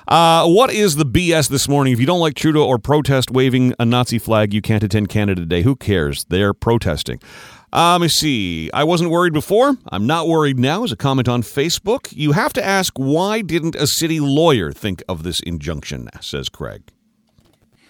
Uh, 0.07 0.47
what 0.47 0.71
is 0.71 0.95
the 0.95 1.05
BS 1.05 1.49
this 1.49 1.67
morning? 1.67 1.93
If 1.93 1.99
you 1.99 2.05
don't 2.05 2.19
like 2.19 2.35
Trudeau 2.35 2.65
or 2.67 2.77
protest 2.77 3.31
waving 3.31 3.73
a 3.79 3.85
Nazi 3.85 4.19
flag, 4.19 4.53
you 4.53 4.61
can't 4.61 4.83
attend 4.83 5.09
Canada 5.09 5.45
Day. 5.45 5.61
Who 5.63 5.75
cares? 5.75 6.25
They're 6.25 6.53
protesting. 6.53 7.19
Uh, 7.73 7.93
let 7.93 8.01
me 8.01 8.07
see. 8.09 8.69
I 8.73 8.83
wasn't 8.83 9.11
worried 9.11 9.33
before. 9.33 9.77
I'm 9.87 10.05
not 10.05 10.27
worried 10.27 10.59
now. 10.59 10.83
As 10.83 10.91
a 10.91 10.97
comment 10.97 11.29
on 11.29 11.41
Facebook, 11.41 12.11
you 12.11 12.33
have 12.33 12.51
to 12.53 12.65
ask 12.65 12.93
why 12.97 13.41
didn't 13.41 13.75
a 13.75 13.87
city 13.87 14.19
lawyer 14.19 14.71
think 14.71 15.01
of 15.07 15.23
this 15.23 15.39
injunction? 15.41 16.09
Says 16.19 16.49
Craig. 16.49 16.83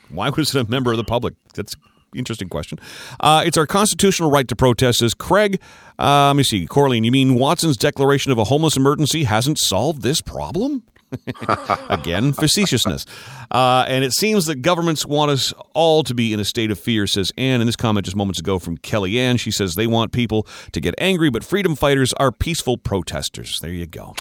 Why 0.10 0.30
was 0.30 0.54
it 0.54 0.68
a 0.68 0.70
member 0.70 0.92
of 0.92 0.98
the 0.98 1.04
public? 1.04 1.34
That's 1.56 1.76
interesting 2.14 2.50
question. 2.50 2.78
Uh, 3.20 3.44
it's 3.46 3.58
our 3.58 3.66
constitutional 3.66 4.30
right 4.30 4.48
to 4.48 4.56
protest, 4.56 5.00
says 5.00 5.14
Craig. 5.14 5.60
Uh, 5.98 6.28
let 6.28 6.36
me 6.36 6.44
see. 6.44 6.68
Corleen, 6.68 7.06
you 7.06 7.12
mean 7.12 7.36
Watson's 7.36 7.78
declaration 7.78 8.32
of 8.32 8.38
a 8.38 8.46
homeless 8.46 8.76
emergency 8.78 9.24
hasn't 9.24 9.58
solved 9.58 10.02
this 10.02 10.22
problem? 10.22 10.84
Again, 11.90 12.34
facetiousness. 12.34 13.06
Uh, 13.52 13.86
and 13.88 14.04
it 14.04 14.14
seems 14.14 14.46
that 14.46 14.62
governments 14.62 15.06
want 15.06 15.32
us 15.32 15.54
all 15.74 16.04
to 16.04 16.14
be 16.14 16.34
in 16.34 16.40
a 16.40 16.46
state 16.46 16.72
of 16.72 16.80
fear, 16.80 17.08
says 17.08 17.32
Anne. 17.38 17.62
In 17.62 17.68
this 17.68 17.76
comment 17.76 18.06
just 18.06 18.16
moments 18.16 18.40
ago 18.40 18.60
from 18.60 18.78
Kellyanne, 18.78 19.40
she 19.40 19.52
says 19.52 19.76
they 19.76 19.88
want 19.88 20.12
people 20.12 20.48
to 20.72 20.80
get 20.82 20.96
angry, 20.98 21.30
but 21.30 21.44
freedom 21.44 21.76
fighters 21.76 22.14
are 22.14 22.32
peaceful 22.32 22.78
protesters. 22.78 23.60
There 23.62 23.72
you 23.72 23.88
go. 23.88 24.16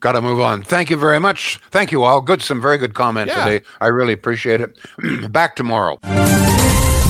Got 0.00 0.12
to 0.12 0.20
move 0.20 0.40
on. 0.40 0.62
Thank 0.64 0.90
you 0.90 0.96
very 0.96 1.20
much. 1.20 1.60
Thank 1.70 1.92
you 1.92 2.02
all. 2.02 2.20
Good, 2.20 2.42
some 2.42 2.60
very 2.60 2.76
good 2.78 2.94
comment 2.94 3.28
Yeah. 3.28 3.44
today. 3.44 3.64
I 3.80 3.86
really 3.86 4.12
appreciate 4.12 4.60
it. 4.60 4.76
Back 5.32 5.54
tomorrow. 5.54 5.98